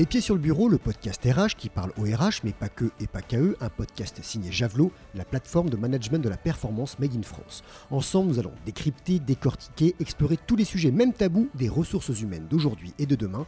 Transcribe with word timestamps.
Les 0.00 0.06
pieds 0.06 0.22
sur 0.22 0.34
le 0.34 0.40
bureau, 0.40 0.70
le 0.70 0.78
podcast 0.78 1.22
RH 1.22 1.56
qui 1.58 1.68
parle 1.68 1.92
au 1.98 2.04
RH, 2.04 2.40
mais 2.42 2.54
pas 2.54 2.70
que 2.70 2.86
et 3.00 3.06
pas 3.06 3.20
qu'à 3.20 3.38
eux, 3.38 3.54
un 3.60 3.68
podcast 3.68 4.18
signé 4.22 4.50
Javelot, 4.50 4.92
la 5.14 5.26
plateforme 5.26 5.68
de 5.68 5.76
management 5.76 6.20
de 6.20 6.30
la 6.30 6.38
performance 6.38 6.98
made 6.98 7.14
in 7.14 7.22
France. 7.22 7.62
Ensemble, 7.90 8.30
nous 8.30 8.38
allons 8.38 8.54
décrypter, 8.64 9.18
décortiquer, 9.18 9.94
explorer 10.00 10.38
tous 10.38 10.56
les 10.56 10.64
sujets, 10.64 10.90
même 10.90 11.12
tabous, 11.12 11.50
des 11.54 11.68
ressources 11.68 12.18
humaines 12.18 12.46
d'aujourd'hui 12.48 12.94
et 12.98 13.04
de 13.04 13.14
demain. 13.14 13.46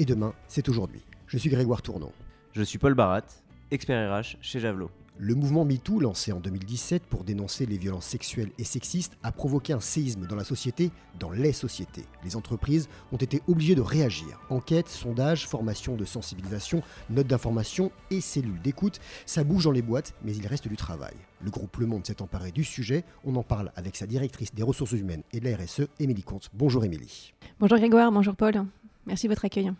Et 0.00 0.04
demain, 0.04 0.34
c'est 0.48 0.68
aujourd'hui. 0.68 1.04
Je 1.28 1.38
suis 1.38 1.50
Grégoire 1.50 1.82
Tournon. 1.82 2.10
Je 2.50 2.64
suis 2.64 2.78
Paul 2.78 2.94
Barat, 2.94 3.22
expert 3.70 4.12
RH 4.12 4.38
chez 4.40 4.58
Javelot. 4.58 4.90
Le 5.18 5.34
mouvement 5.34 5.64
MeToo, 5.64 6.00
lancé 6.00 6.32
en 6.32 6.40
2017 6.40 7.04
pour 7.04 7.22
dénoncer 7.22 7.66
les 7.66 7.76
violences 7.76 8.06
sexuelles 8.06 8.50
et 8.58 8.64
sexistes, 8.64 9.16
a 9.22 9.30
provoqué 9.30 9.72
un 9.72 9.80
séisme 9.80 10.26
dans 10.26 10.36
la 10.36 10.44
société, 10.44 10.90
dans 11.20 11.30
les 11.30 11.52
sociétés. 11.52 12.06
Les 12.24 12.34
entreprises 12.34 12.88
ont 13.12 13.18
été 13.18 13.42
obligées 13.46 13.74
de 13.74 13.82
réagir. 13.82 14.40
Enquêtes, 14.48 14.88
sondages, 14.88 15.46
formation 15.46 15.96
de 15.96 16.04
sensibilisation, 16.04 16.82
notes 17.10 17.26
d'information 17.26 17.92
et 18.10 18.20
cellules 18.20 18.60
d'écoute, 18.62 19.00
ça 19.26 19.44
bouge 19.44 19.64
dans 19.64 19.70
les 19.70 19.82
boîtes, 19.82 20.14
mais 20.24 20.34
il 20.34 20.46
reste 20.46 20.66
du 20.66 20.76
travail. 20.76 21.14
Le 21.40 21.50
groupe 21.50 21.76
Le 21.76 21.86
Monde 21.86 22.06
s'est 22.06 22.22
emparé 22.22 22.50
du 22.50 22.64
sujet. 22.64 23.04
On 23.24 23.36
en 23.36 23.42
parle 23.42 23.70
avec 23.76 23.96
sa 23.96 24.06
directrice 24.06 24.54
des 24.54 24.62
ressources 24.62 24.92
humaines 24.92 25.22
et 25.32 25.40
de 25.40 25.48
la 25.48 25.56
RSE, 25.56 25.82
Émilie 26.00 26.22
Comte. 26.22 26.48
Bonjour 26.54 26.84
Émilie. 26.84 27.34
Bonjour 27.60 27.78
Grégoire, 27.78 28.10
bonjour 28.10 28.34
Paul. 28.34 28.64
Merci 29.06 29.26
de 29.26 29.32
votre 29.32 29.44
accueil. 29.44 29.72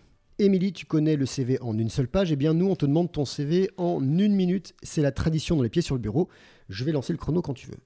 Émilie, 0.42 0.72
tu 0.72 0.86
connais 0.86 1.14
le 1.14 1.24
CV 1.24 1.60
en 1.60 1.78
une 1.78 1.88
seule 1.88 2.08
page. 2.08 2.32
Eh 2.32 2.36
bien, 2.36 2.52
nous, 2.52 2.68
on 2.68 2.74
te 2.74 2.84
demande 2.84 3.12
ton 3.12 3.24
CV 3.24 3.70
en 3.76 4.00
une 4.02 4.34
minute. 4.34 4.74
C'est 4.82 5.00
la 5.00 5.12
tradition 5.12 5.54
dans 5.54 5.62
les 5.62 5.68
pieds 5.68 5.82
sur 5.82 5.94
le 5.94 6.00
bureau. 6.00 6.28
Je 6.68 6.84
vais 6.84 6.90
lancer 6.90 7.12
le 7.12 7.18
chrono 7.18 7.42
quand 7.42 7.54
tu 7.54 7.68
veux. 7.68 7.78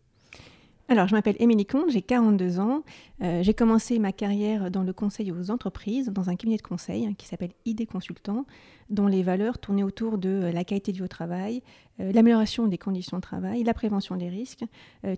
Alors, 0.88 1.06
je 1.06 1.14
m'appelle 1.14 1.36
Émilie 1.38 1.66
Comte, 1.66 1.90
j'ai 1.90 2.00
42 2.00 2.60
ans. 2.60 2.82
Euh, 3.20 3.42
j'ai 3.42 3.52
commencé 3.52 3.98
ma 3.98 4.12
carrière 4.12 4.70
dans 4.70 4.84
le 4.84 4.92
conseil 4.94 5.32
aux 5.32 5.50
entreprises, 5.50 6.08
dans 6.08 6.30
un 6.30 6.36
cabinet 6.36 6.56
de 6.56 6.62
conseil 6.62 7.04
hein, 7.04 7.12
qui 7.18 7.26
s'appelle 7.26 7.50
ID 7.66 7.86
Consultant, 7.86 8.46
dont 8.88 9.08
les 9.08 9.22
valeurs 9.22 9.58
tournaient 9.58 9.82
autour 9.82 10.16
de 10.16 10.28
euh, 10.28 10.52
la 10.52 10.64
qualité 10.64 10.92
de 10.92 10.98
vie 10.98 11.02
au 11.02 11.08
travail, 11.08 11.60
euh, 12.00 12.12
l'amélioration 12.12 12.68
des 12.68 12.78
conditions 12.78 13.18
de 13.18 13.22
travail, 13.22 13.64
la 13.64 13.74
prévention 13.74 14.16
des 14.16 14.28
risques, 14.28 14.64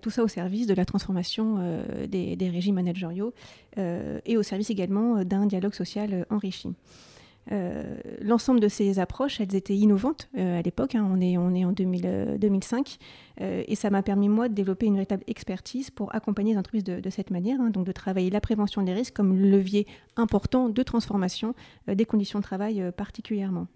tout 0.03 0.11
ça 0.11 0.25
au 0.25 0.28
service 0.28 0.66
de 0.66 0.75
la 0.75 0.84
transformation 0.84 1.59
des, 2.09 2.34
des, 2.34 2.48
régimes 2.48 2.77
managériaux 2.77 3.33
et 3.77 4.36
au 4.36 4.42
service 4.42 4.70
également 4.70 5.25
d'un 5.25 5.47
dialogue 5.47 5.75
social 5.75 6.27
enrichi. 6.31 6.69
Euh, 7.50 7.96
l'ensemble 8.20 8.60
de 8.60 8.68
ces 8.68 8.98
approches, 8.98 9.41
elles 9.41 9.54
étaient 9.54 9.77
innovantes 9.77 10.28
euh, 10.36 10.58
à 10.58 10.62
l'époque, 10.62 10.94
hein. 10.94 11.08
on, 11.10 11.20
est, 11.20 11.36
en 11.36 11.72
2005, 11.72 12.98
euh, 13.41 13.62
et 13.66 13.74
ça 13.74 13.91
m'a 13.91 14.02
permis, 14.02 14.28
moi, 14.28 14.48
de 14.48 14.54
développer 14.54 14.86
une 14.86 14.94
véritable 14.94 15.24
expertise 15.27 15.91
pour 15.91 16.14
accompagner 16.14 16.52
les 16.52 16.58
entreprises 16.58 16.84
de, 16.84 17.10
cette 17.10 17.30
manière, 17.30 17.60
hein. 17.60 17.70
donc 17.70 17.86
de 17.86 17.92
travailler 17.92 18.30
la 18.30 18.41
prévention 18.41 18.82
des 18.82 18.92
risques 18.92 19.14
comme 19.14 19.38
levier 19.38 19.86
important 20.16 20.69
de 20.69 20.82
transformation 20.82 21.54
des 21.86 22.04
conditions 22.04 22.38
de 22.38 22.44
travail 22.44 22.92
particulièrement. 22.96 23.66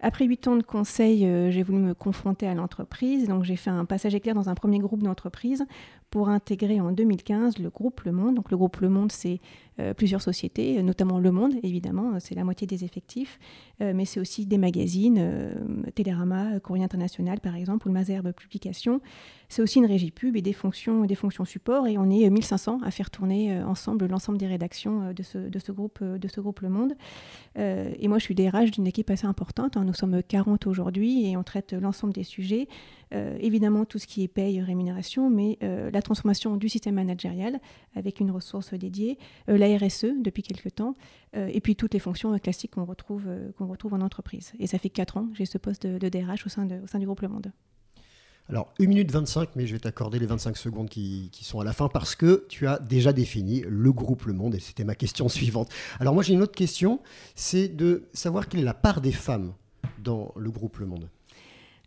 Après 0.00 0.26
huit 0.26 0.46
ans 0.46 0.56
de 0.56 0.62
conseil, 0.62 1.20
j'ai 1.50 1.62
voulu 1.62 1.78
me 1.78 1.94
confronter 1.94 2.46
à 2.46 2.54
l'entreprise. 2.54 3.28
Donc, 3.28 3.44
j'ai 3.44 3.56
fait 3.56 3.70
un 3.70 3.86
passage 3.86 4.14
éclair 4.14 4.34
dans 4.34 4.50
un 4.50 4.54
premier 4.54 4.78
groupe 4.78 5.02
d'entreprises 5.02 5.64
pour 6.10 6.28
intégrer 6.28 6.80
en 6.80 6.92
2015 6.92 7.58
le 7.58 7.70
groupe 7.70 8.02
Le 8.02 8.12
Monde. 8.12 8.36
Donc, 8.36 8.50
le 8.50 8.56
groupe 8.56 8.78
Le 8.78 8.88
Monde, 8.88 9.12
c'est 9.12 9.40
euh, 9.78 9.92
plusieurs 9.92 10.22
sociétés, 10.22 10.82
notamment 10.82 11.18
Le 11.18 11.30
Monde, 11.30 11.52
évidemment, 11.62 12.18
c'est 12.18 12.34
la 12.34 12.44
moitié 12.44 12.66
des 12.66 12.84
effectifs, 12.84 13.38
euh, 13.82 13.92
mais 13.94 14.06
c'est 14.06 14.20
aussi 14.20 14.46
des 14.46 14.56
magazines, 14.56 15.18
euh, 15.18 15.52
Télérama, 15.94 16.58
Courrier 16.60 16.84
International 16.84 17.40
par 17.40 17.54
exemple, 17.54 17.86
ou 17.86 17.90
le 17.90 17.94
Mazerbe 17.94 18.32
Publication. 18.32 19.02
C'est 19.50 19.60
aussi 19.60 19.78
une 19.78 19.86
régie 19.86 20.10
pub 20.10 20.34
et 20.36 20.42
des 20.42 20.54
fonctions, 20.54 21.04
des 21.04 21.16
support, 21.44 21.86
et 21.86 21.98
on 21.98 22.08
est 22.10 22.30
1500 22.30 22.80
à 22.82 22.90
faire 22.90 23.10
tourner 23.10 23.62
ensemble 23.62 24.06
l'ensemble 24.06 24.38
des 24.38 24.46
rédactions 24.46 25.12
de 25.12 25.22
ce, 25.22 25.38
de 25.38 25.58
ce, 25.58 25.72
groupe, 25.72 26.02
de 26.02 26.28
ce 26.28 26.40
groupe 26.40 26.60
Le 26.60 26.68
Monde. 26.68 26.94
et 27.56 28.08
moi, 28.08 28.18
je 28.18 28.24
suis 28.24 28.34
DRH 28.34 28.70
d'une 28.70 28.86
équipe 28.86 29.10
assez 29.10 29.26
importante, 29.26 29.76
hein. 29.76 29.84
nous 29.84 29.94
sommes 29.94 30.22
40 30.22 30.66
aujourd'hui 30.66 31.30
et 31.30 31.36
on 31.36 31.42
traite 31.42 31.74
l'ensemble 31.74 32.12
des 32.12 32.24
sujets. 32.24 32.66
Évidemment, 33.12 33.84
tout 33.84 33.98
ce 33.98 34.06
qui 34.06 34.22
est 34.22 34.28
paye, 34.28 34.60
rémunération, 34.60 35.30
mais 35.30 35.58
la 35.60 36.02
transformation 36.02 36.56
du 36.56 36.68
système 36.68 36.96
managérial 36.96 37.60
avec 37.94 38.20
une 38.20 38.30
ressource 38.30 38.74
dédiée, 38.74 39.18
RSE 39.46 40.06
depuis 40.22 40.42
quelques 40.42 40.74
temps, 40.74 40.96
euh, 41.36 41.50
et 41.52 41.60
puis 41.60 41.76
toutes 41.76 41.94
les 41.94 42.00
fonctions 42.00 42.32
euh, 42.32 42.38
classiques 42.38 42.72
qu'on 42.72 42.84
retrouve, 42.84 43.24
euh, 43.26 43.50
qu'on 43.58 43.66
retrouve 43.66 43.94
en 43.94 44.00
entreprise. 44.00 44.52
Et 44.58 44.66
ça 44.66 44.78
fait 44.78 44.90
4 44.90 45.16
ans 45.16 45.26
que 45.26 45.36
j'ai 45.36 45.46
ce 45.46 45.58
poste 45.58 45.86
de, 45.86 46.08
DRH 46.08 46.46
au 46.46 46.48
sein, 46.48 46.66
de, 46.66 46.76
au 46.82 46.86
sein 46.86 46.98
du 46.98 47.06
groupe 47.06 47.20
Le 47.20 47.28
Monde. 47.28 47.52
Alors, 48.48 48.72
1 48.78 48.86
minute 48.86 49.10
25, 49.10 49.50
mais 49.56 49.66
je 49.66 49.72
vais 49.72 49.80
t'accorder 49.80 50.20
les 50.20 50.26
25 50.26 50.56
secondes 50.56 50.88
qui, 50.88 51.30
qui, 51.32 51.44
sont 51.44 51.58
à 51.58 51.64
la 51.64 51.72
fin 51.72 51.88
parce 51.88 52.14
que 52.14 52.46
tu 52.48 52.68
as 52.68 52.78
déjà 52.78 53.12
défini 53.12 53.64
le 53.68 53.92
groupe 53.92 54.24
Le 54.24 54.32
Monde 54.32 54.54
et 54.54 54.60
c'était 54.60 54.84
ma 54.84 54.94
question 54.94 55.28
suivante. 55.28 55.70
Alors, 55.98 56.14
moi, 56.14 56.22
j'ai 56.22 56.34
une 56.34 56.42
autre 56.42 56.54
question 56.54 57.00
c'est 57.34 57.68
de 57.68 58.04
savoir 58.12 58.48
quelle 58.48 58.60
est 58.60 58.64
la 58.64 58.74
part 58.74 59.00
des 59.00 59.12
femmes 59.12 59.52
dans 59.98 60.32
le 60.36 60.50
groupe 60.50 60.78
Le 60.78 60.86
Monde. 60.86 61.08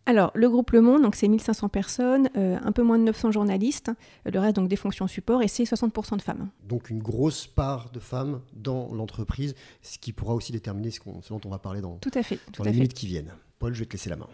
Alors, 0.09 0.31
le 0.33 0.49
groupe 0.49 0.71
Le 0.71 0.81
Monde, 0.81 1.03
donc 1.03 1.13
c'est 1.13 1.27
1500 1.27 1.69
personnes, 1.69 2.31
euh, 2.35 2.57
un 2.63 2.71
peu 2.71 2.81
moins 2.81 2.97
de 2.97 3.03
900 3.03 3.29
journalistes, 3.29 3.91
le 4.25 4.39
reste 4.39 4.55
donc 4.55 4.67
des 4.67 4.75
fonctions 4.75 5.05
support, 5.05 5.43
et 5.43 5.47
c'est 5.47 5.65
60% 5.65 6.17
de 6.17 6.23
femmes. 6.23 6.49
Donc 6.63 6.89
une 6.89 6.97
grosse 6.97 7.45
part 7.45 7.91
de 7.91 7.99
femmes 7.99 8.41
dans 8.53 8.91
l'entreprise, 8.95 9.53
ce 9.83 9.99
qui 9.99 10.11
pourra 10.11 10.33
aussi 10.33 10.51
déterminer 10.51 10.89
ce, 10.89 10.99
dont 11.03 11.41
on 11.45 11.49
va 11.49 11.59
parler 11.59 11.81
dans, 11.81 11.97
tout 11.97 12.09
à 12.15 12.23
fait, 12.23 12.39
dans 12.57 12.63
les 12.63 12.71
minutes 12.71 12.95
qui 12.95 13.05
viennent. 13.05 13.31
Paul, 13.59 13.75
je 13.75 13.81
vais 13.81 13.85
te 13.85 13.91
laisser 13.91 14.09
la 14.09 14.15
main. 14.15 14.25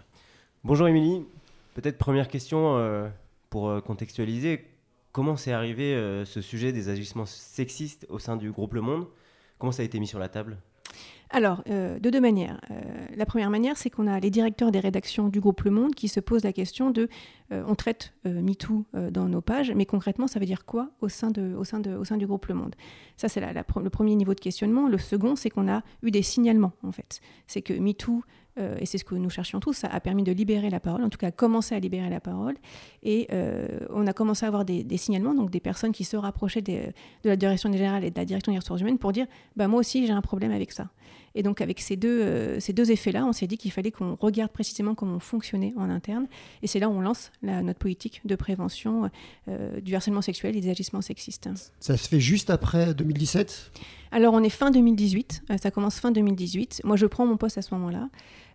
Bonjour 0.63 0.87
Émilie, 0.87 1.25
peut-être 1.73 1.97
première 1.97 2.29
question 2.29 2.77
euh, 2.77 3.09
pour 3.49 3.67
euh, 3.67 3.81
contextualiser. 3.81 4.63
Comment 5.11 5.35
s'est 5.35 5.51
arrivé 5.51 5.93
ce 6.25 6.39
sujet 6.39 6.71
des 6.71 6.87
agissements 6.87 7.25
sexistes 7.25 8.05
au 8.09 8.19
sein 8.19 8.37
du 8.37 8.51
groupe 8.51 8.73
Le 8.75 8.81
Monde? 8.81 9.07
Comment 9.57 9.73
ça 9.73 9.81
a 9.81 9.85
été 9.85 9.99
mis 9.99 10.07
sur 10.07 10.19
la 10.19 10.29
table? 10.29 10.57
Alors, 11.35 11.63
euh, 11.69 11.99
de 11.99 12.09
deux 12.09 12.21
manières. 12.21 12.61
Euh, 12.71 12.75
la 13.13 13.25
première 13.25 13.49
manière, 13.49 13.75
c'est 13.75 13.89
qu'on 13.89 14.07
a 14.07 14.21
les 14.21 14.29
directeurs 14.29 14.71
des 14.71 14.79
rédactions 14.79 15.27
du 15.27 15.41
groupe 15.41 15.63
Le 15.63 15.71
Monde 15.71 15.93
qui 15.93 16.07
se 16.07 16.21
posent 16.21 16.45
la 16.45 16.53
question 16.53 16.91
de 16.91 17.09
euh, 17.51 17.61
on 17.67 17.75
traite 17.75 18.13
MeToo 18.23 18.85
dans 19.11 19.27
nos 19.27 19.41
pages, 19.41 19.73
mais 19.75 19.85
concrètement, 19.85 20.27
ça 20.27 20.39
veut 20.39 20.45
dire 20.45 20.63
quoi 20.63 20.91
au 21.01 21.09
sein, 21.09 21.31
du 21.31 22.25
groupe 22.25 22.45
Le 22.45 22.55
Monde? 22.55 22.75
Ça, 23.17 23.27
c'est 23.27 23.41
le 23.41 23.89
premier 23.89 24.15
niveau 24.15 24.33
de 24.33 24.39
questionnement. 24.39 24.87
Le 24.87 24.97
second, 24.97 25.35
c'est 25.35 25.49
qu'on 25.49 25.67
a 25.67 25.83
eu 26.03 26.09
des 26.09 26.21
signalements, 26.21 26.71
en 26.83 26.93
fait. 26.93 27.19
C'est 27.47 27.61
que 27.61 27.73
MeToo 27.73 28.23
et 28.79 28.85
c'est 28.85 28.97
ce 28.97 29.03
que 29.03 29.15
nous 29.15 29.29
cherchions 29.29 29.59
tous, 29.59 29.83
a 29.83 29.99
permis 29.99 30.23
de 30.23 30.31
libérer 30.31 30.69
la 30.69 30.79
parole, 30.79 31.03
en 31.03 31.09
tout 31.09 31.17
cas 31.17 31.29
commencer 31.29 31.75
à 31.75 31.79
libérer 31.79 32.09
la 32.09 32.21
parole. 32.21 32.55
Et 33.03 33.27
on 33.89 34.07
a 34.07 34.13
commencé 34.13 34.45
à 34.45 34.47
avoir 34.47 34.63
des, 34.63 34.97
signalements, 34.97 35.33
donc 35.33 35.51
des 35.51 35.59
personnes 35.59 35.91
qui 35.91 36.05
se 36.05 36.15
rapprochaient 36.15 36.61
de 36.61 36.93
la 37.25 37.35
direction 37.35 37.69
générale 37.69 38.05
et 38.05 38.11
de 38.11 38.17
la 38.17 38.23
direction 38.23 38.53
des 38.53 38.59
ressources 38.59 38.79
humaines 38.79 38.97
pour 38.97 39.11
dire 39.11 39.27
bah, 39.57 39.67
moi 39.67 39.81
aussi 39.81 40.07
j'ai 40.07 40.13
un 40.13 40.21
problème 40.21 40.53
avec 40.53 40.71
ça. 40.71 40.87
Et 41.35 41.43
donc 41.43 41.61
avec 41.61 41.79
ces 41.79 41.95
deux, 41.95 42.21
euh, 42.21 42.59
ces 42.59 42.73
deux 42.73 42.91
effets-là, 42.91 43.25
on 43.25 43.33
s'est 43.33 43.47
dit 43.47 43.57
qu'il 43.57 43.71
fallait 43.71 43.91
qu'on 43.91 44.15
regarde 44.15 44.51
précisément 44.51 44.95
comment 44.95 45.15
on 45.15 45.19
fonctionnait 45.19 45.73
en 45.77 45.89
interne. 45.89 46.27
Et 46.63 46.67
c'est 46.67 46.79
là 46.79 46.89
où 46.89 46.93
on 46.93 47.01
lance 47.01 47.31
notre 47.43 47.79
politique 47.79 48.21
de 48.25 48.35
prévention 48.35 49.09
du 49.81 49.95
harcèlement 49.95 50.21
sexuel 50.21 50.55
et 50.55 50.61
des 50.61 50.69
agissements 50.69 51.01
sexistes. 51.01 51.49
Ça 51.79 51.97
se 51.97 52.07
fait 52.07 52.19
juste 52.19 52.49
après 52.49 52.93
2017 52.93 53.71
alors 54.11 54.33
on 54.33 54.43
est 54.43 54.49
fin 54.49 54.71
2018, 54.71 55.43
ça 55.61 55.71
commence 55.71 55.99
fin 55.99 56.09
2018. 56.09 56.83
Moi 56.85 56.95
je 56.95 57.05
prends 57.05 57.25
mon 57.25 57.35
poste 57.35 57.57
à 57.57 57.61
ce 57.61 57.73
moment-là. 57.73 58.07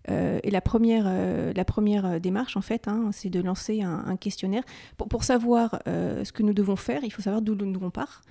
Euh, 0.08 0.40
et 0.42 0.50
la 0.50 0.60
première, 0.60 1.04
euh, 1.06 1.52
la 1.54 1.64
première 1.64 2.06
euh, 2.06 2.18
démarche, 2.18 2.56
en 2.56 2.62
fait, 2.62 2.88
hein, 2.88 3.10
c'est 3.12 3.28
de 3.28 3.40
lancer 3.40 3.82
un, 3.82 4.16
questionnaire. 4.16 4.62
Pour, 4.96 5.24
savoir 5.24 5.80
ce 5.86 6.32
que 6.32 6.42
nous 6.42 6.52
devons 6.52 6.76
faire, 6.76 7.04
il 7.04 7.10
faut 7.10 7.22
savoir 7.22 7.42
d'où 7.42 7.54
nous 7.54 7.80
on 7.82 7.90
part, 7.90 8.22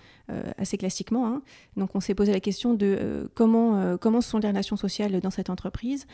assez 0.57 0.77
classiquement. 0.77 1.27
Hein. 1.27 1.41
Donc, 1.77 1.95
on 1.95 1.99
s'est 1.99 2.15
posé 2.15 2.31
la 2.31 2.39
question 2.39 2.73
de 2.73 3.29
comment, 3.33 3.97
comment 3.97 4.21
sont 4.21 4.39
les 4.39 4.47
relations 4.47 4.75
sociales 4.75 5.19
dans 5.21 5.29
cette 5.29 5.49
entreprise, 5.49 6.07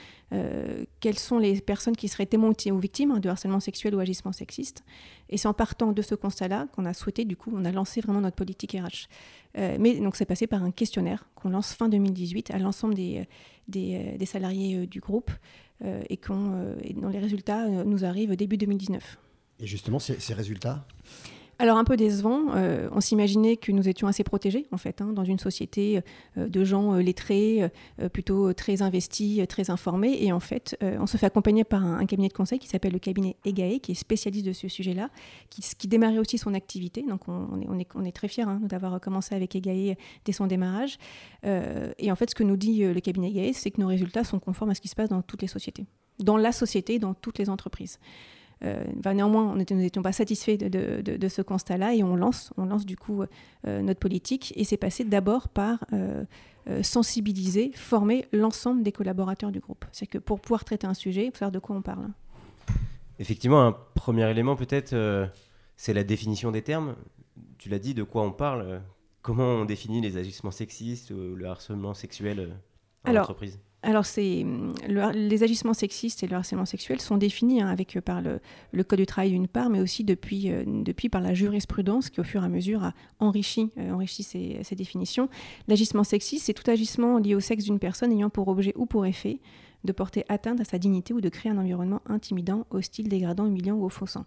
quelles 1.00 1.20
sont 1.20 1.40
les 1.40 1.62
personnes 1.62 1.96
qui 1.96 2.08
seraient 2.08 2.26
témoins 2.26 2.54
ou 2.72 2.78
victimes 2.78 3.12
hein, 3.12 3.20
de 3.20 3.30
harcèlement 3.30 3.60
sexuel 3.60 3.96
ou 3.96 4.00
agissement 4.00 4.32
sexiste. 4.32 4.84
Et 5.30 5.38
c'est 5.38 5.48
en 5.48 5.54
partant 5.54 5.92
de 5.92 6.02
ce 6.02 6.16
constat-là 6.16 6.68
qu'on 6.74 6.86
a 6.86 6.94
souhaité, 6.94 7.26
du 7.26 7.36
coup, 7.36 7.52
on 7.54 7.66
a 7.66 7.72
lancé 7.72 8.02
vraiment 8.02 8.22
notre 8.22 8.36
politique 8.36 8.74
RH. 8.74 9.08
mais 9.56 10.00
donc, 10.00 10.16
c'est 10.16 10.26
passé 10.26 10.48
par 10.48 10.64
un 10.64 10.72
questionnaire 10.72 11.28
qu'on 11.36 11.50
lance 11.50 11.74
fin 11.74 11.90
2018 11.90 12.52
à 12.52 12.60
l'ensemble 12.60 12.94
des, 12.94 13.28
des, 13.68 14.16
des 14.18 14.26
salariés 14.26 14.86
du 14.86 15.00
groupe. 15.00 15.32
Euh, 15.84 16.04
et, 16.10 16.20
euh, 16.30 16.76
dont 16.96 17.10
les 17.10 17.20
résultats 17.20 17.66
euh, 17.66 17.84
nous 17.84 18.06
arrivent 18.06 18.36
début 18.36 18.58
2019. 18.58 19.18
Et 19.60 19.68
justement, 19.68 20.00
ces, 20.00 20.34
résultats? 20.34 20.86
Alors 21.60 21.78
un 21.78 21.84
peu 21.84 21.98
décevant, 21.98 22.48
on 22.92 23.02
s'imaginait 23.02 23.58
que 23.58 23.72
nous 23.72 23.88
étions 23.88 24.08
assez 24.08 24.24
protégés 24.24 24.68
en 24.72 24.78
fait, 24.78 25.02
hein, 25.02 25.14
dans 25.14 25.24
une 25.24 25.40
société 25.40 26.02
de 26.36 26.64
gens 26.64 26.96
lettrés, 26.96 27.70
plutôt 28.12 28.54
très 28.54 28.82
investis, 28.82 29.42
très 29.48 29.70
informés, 29.70 30.18
et 30.22 30.32
en 30.32 30.40
fait 30.40 30.78
on 30.82 31.08
se 31.08 31.18
fait 31.18 31.26
accompagner 31.26 31.64
par 31.64 31.86
un, 31.86 32.06
cabinet 32.06 32.28
de 32.28 32.34
conseil 32.34 32.60
qui 32.60 32.68
s'appelle 32.68 32.94
le 32.94 33.00
cabinet 33.00 33.38
EGAE, 33.46 33.80
qui 33.80 33.94
est 33.94 33.96
spécialiste 33.96 34.46
de 34.46 34.54
ce 34.54 34.68
sujet-là, 34.68 35.10
qui, 35.50 35.88
démarrait 35.88 36.20
aussi 36.20 36.38
son 36.38 36.54
activité, 36.54 37.04
donc 37.08 37.28
on, 37.28 37.80
est, 37.80 38.12
très 38.12 38.28
fiers 38.28 38.44
hein, 38.44 38.60
d'avoir 38.64 39.00
commencé 39.00 39.36
avec 39.36 39.56
EGAE 39.56 39.96
dès 40.26 40.32
son 40.32 40.48
démarrage, 40.48 40.98
euh, 41.46 41.92
et 41.98 42.12
en 42.12 42.16
fait, 42.16 42.30
ce 42.30 42.36
que 42.36 42.44
nous 42.44 42.58
dit 42.58 42.84
euh, 42.84 42.94
le 42.94 43.00
cabinet 43.00 43.32
Gaes, 43.32 43.54
c'est 43.54 43.72
que 43.72 43.80
nos 43.80 43.88
résultats 43.88 44.24
sont 44.24 44.40
conformes 44.40 44.72
à 44.72 44.76
ce 44.76 44.82
qui 44.82 44.88
se 44.88 44.96
passe 44.96 45.10
dans 45.10 45.22
toutes 45.22 45.42
les 45.42 45.48
sociétés, 45.48 45.86
dans 46.20 46.38
la 46.38 46.52
société, 46.52 47.00
dans 47.00 47.14
toutes 47.14 47.38
les 47.38 47.50
entreprises. 47.50 48.00
Néanmoins, 48.62 49.52
on 49.52 49.56
nous 49.56 49.66
n'étions 49.78 50.02
pas 50.02 50.12
satisfaits 50.12 50.58
de, 50.58 51.28
ce 51.28 51.42
constat-là 51.42 51.94
et 51.94 52.04
on 52.04 52.16
lance, 52.16 52.52
on 52.58 52.66
lance 52.66 52.86
du 52.86 52.98
coup 52.98 53.24
notre 53.66 54.00
politique. 54.00 54.54
Et 54.56 54.64
c'est 54.64 54.78
passé 54.78 55.04
d'abord 55.04 55.50
par 55.50 55.86
sensibiliser, 56.82 57.72
former 57.76 58.26
l'ensemble 58.32 58.84
des 58.84 58.92
collaborateurs 58.92 59.52
du 59.52 59.60
groupe. 59.60 59.86
C'est 59.92 60.08
que 60.08 60.18
pour 60.18 60.40
pouvoir 60.40 60.66
traiter 60.66 60.88
un 60.88 60.94
sujet, 60.94 61.26
il 61.26 61.32
faut 61.32 61.38
savoir 61.38 61.52
de 61.52 61.60
quoi 61.60 61.76
on 61.76 61.82
parle. 61.82 62.08
Effectivement, 63.20 63.62
un 63.66 63.72
premier 63.72 64.30
élément 64.30 64.56
peut-être, 64.56 64.96
c'est 65.76 65.94
la 65.94 66.04
définition 66.04 66.52
des 66.52 66.62
termes. 66.62 66.96
Tu 67.58 67.70
l'as 67.70 67.80
dit, 67.80 67.94
de 67.94 68.04
quoi 68.04 68.24
on 68.24 68.32
parle 68.32 68.82
Comment 69.26 69.56
on 69.56 69.66
définit 69.66 70.02
les 70.02 70.18
agissements 70.18 70.52
sexistes 70.52 71.10
ou 71.10 71.36
le 71.36 71.48
harcèlement 71.48 71.96
sexuel 71.96 72.40
euh, 72.40 72.48
en 73.06 73.10
alors, 73.10 73.24
entreprise 73.24 73.60
alors, 73.86 74.06
c'est, 74.06 74.44
les 75.14 75.44
agissements 75.44 75.76
sexistes 75.76 76.24
et 76.24 76.28
le 76.28 76.36
harcèlement 76.36 76.66
sexuel 76.66 77.00
sont 77.00 77.18
définis 77.18 77.62
hein, 77.62 77.68
avec, 77.68 77.96
euh, 77.96 78.02
par 78.02 78.22
le, 78.22 78.84
Code 78.84 79.00
du 79.00 79.06
travail 79.06 79.30
d'une 79.30 79.48
part, 79.48 79.70
mais 79.70 79.80
aussi 79.80 80.04
depuis, 80.04 80.52
euh, 80.52 80.64
depuis 80.66 81.08
par 81.08 81.22
la 81.22 81.36
jurisprudence 81.36 82.10
qui, 82.10 82.20
au 82.20 82.24
fur 82.24 82.42
et 82.42 82.46
à 82.46 82.50
mesure, 82.50 82.84
a 82.84 82.94
enrichi, 83.20 83.72
ces, 84.10 84.60
ces, 84.64 84.76
définitions. 84.76 85.30
L'agissement 85.68 86.04
sexiste, 86.04 86.48
c'est 86.48 86.54
tout 86.54 86.70
agissement 86.70 87.20
lié 87.20 87.36
au 87.36 87.40
sexe 87.40 87.66
d'une 87.66 87.78
personne 87.78 88.12
ayant 88.12 88.32
pour 88.32 88.48
objet 88.48 88.74
ou 88.76 88.88
pour 88.88 89.06
effet 89.06 89.40
de 89.86 89.92
porter 89.92 90.26
atteinte 90.30 90.60
à 90.60 90.66
sa 90.66 90.78
dignité 90.78 91.14
ou 91.14 91.22
de 91.22 91.30
créer 91.30 91.52
un 91.52 91.58
environnement 91.58 92.02
intimidant, 92.08 92.66
hostile, 92.70 93.08
dégradant, 93.08 93.46
humiliant 93.46 93.76
ou 93.76 93.86
offensant. 93.86 94.26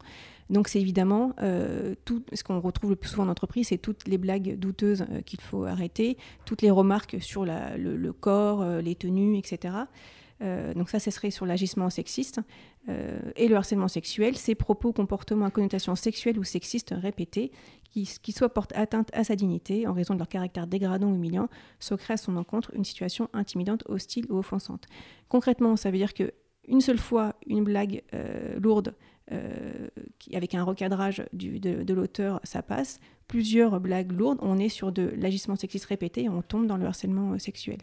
Donc 0.51 0.69
c'est 0.69 0.81
évidemment 0.81 1.35
euh, 1.41 1.95
tout 2.05 2.23
ce 2.33 2.43
qu'on 2.43 2.61
retrouve 2.61 2.91
le 2.91 2.97
plus 2.97 3.11
souvent 3.11 3.25
en 3.25 3.29
entreprise, 3.29 3.69
c'est 3.69 3.79
toutes 3.79 4.09
les 4.09 4.19
blagues 4.19 4.59
douteuses 4.59 5.05
euh, 5.11 5.21
qu'il 5.21 5.41
faut 5.41 5.65
arrêter, 5.65 6.17
toutes 6.45 6.63
les 6.63 6.71
remarques 6.71 7.17
sur 7.21 7.45
le, 7.45 8.13
corps, 8.13 8.63
euh, 8.63 8.81
les 8.81 8.95
tenues, 8.95 9.37
etc. 9.37 9.75
donc 10.77 10.89
ça, 10.89 11.01
ce 11.01 11.11
serait 11.11 11.31
sur 11.31 11.47
l'agissement 11.47 11.91
sexiste. 11.91 12.41
Et 13.37 13.49
le 13.49 13.57
harcèlement 13.57 13.89
sexuel, 13.89 14.37
c'est 14.37 14.55
propos, 14.55 14.93
comportements 14.93 15.47
à 15.47 15.51
connotation 15.51 15.95
sexuelle 15.95 16.39
ou 16.39 16.45
sexiste 16.45 16.95
répétés 16.97 17.53
qui, 17.91 18.09
qui 18.23 18.33
soit 18.33 18.49
portent 18.49 18.75
atteinte 18.75 19.11
à 19.13 19.25
sa 19.25 19.37
dignité 19.37 19.87
en 19.87 19.93
raison 19.93 20.15
de 20.15 20.19
leur 20.19 20.29
caractère 20.29 20.67
dégradant 20.67 21.11
ou 21.11 21.15
humiliant, 21.15 21.49
soit 21.81 21.97
créent 21.97 22.15
à 22.15 22.19
son 22.19 22.37
encontre 22.37 22.73
une 22.75 22.85
situation 22.85 23.29
intimidante, 23.33 23.83
hostile 23.87 24.27
ou 24.31 24.39
offensante. 24.39 24.87
Concrètement, 25.29 25.77
ça 25.77 25.91
veut 25.91 25.99
dire 25.99 26.15
que 26.15 26.33
une 26.69 26.81
seule 26.81 26.99
fois 26.99 27.35
une 27.47 27.65
blague 27.65 28.03
euh, 28.15 28.59
lourde 28.59 28.95
euh, 29.33 29.89
avec 30.33 30.55
un 30.55 30.63
recadrage 30.63 31.25
de, 31.33 31.93
l'auteur, 31.93 32.41
ça 32.45 32.63
passe. 32.63 32.99
Plusieurs 33.27 33.79
blagues 33.79 34.13
lourdes, 34.13 34.39
on 34.41 34.59
est 34.59 34.71
sur 34.71 34.91
de 34.91 35.13
l'agissement 35.17 35.57
sexiste 35.57 35.85
répété 35.87 36.25
et 36.25 36.29
on 36.29 36.41
tombe 36.41 36.67
dans 36.67 36.79
le 36.79 36.87
harcèlement 36.87 37.33
euh, 37.33 37.39
sexuel. 37.39 37.79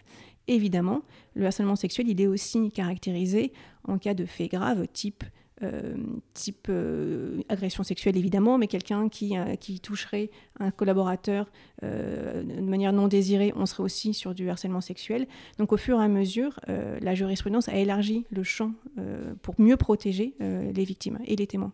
Évidemment, 0.48 1.04
le 1.36 1.46
harcèlement 1.46 1.76
sexuel, 1.76 2.10
il 2.10 2.20
est 2.20 2.28
aussi 2.28 2.72
caractérisé 2.72 3.54
en 3.84 3.98
cas 3.98 4.14
de 4.14 4.26
faits 4.26 4.52
graves, 4.52 4.88
type 4.88 5.24
euh, 5.64 5.96
type 6.34 6.68
euh, 6.68 7.42
agression 7.48 7.84
sexuelle 7.84 8.18
évidemment, 8.18 8.58
mais 8.58 8.68
quelqu'un 8.68 9.08
qui, 9.08 9.38
euh, 9.38 9.56
qui 9.56 9.80
toucherait 9.80 10.30
un 10.60 10.70
collaborateur 10.70 11.50
de 11.82 12.62
manière 12.62 12.94
non 12.94 13.08
désirée, 13.08 13.54
on 13.56 13.66
serait 13.66 13.84
aussi 13.84 14.14
sur 14.14 14.34
du 14.34 14.50
harcèlement 14.50 14.82
sexuel. 14.82 15.28
Donc 15.60 15.72
au 15.72 15.78
fur 15.78 16.00
et 16.00 16.04
à 16.04 16.08
mesure, 16.08 16.60
la 16.68 17.14
jurisprudence 17.14 17.70
a 17.70 17.76
élargi 17.76 18.26
le 18.32 18.44
champ 18.44 18.72
pour 19.42 19.56
mieux 19.60 19.76
protéger 19.76 20.36
les 20.40 20.84
victimes 20.84 21.20
et 21.26 21.36
les 21.36 21.48
témoins. 21.48 21.74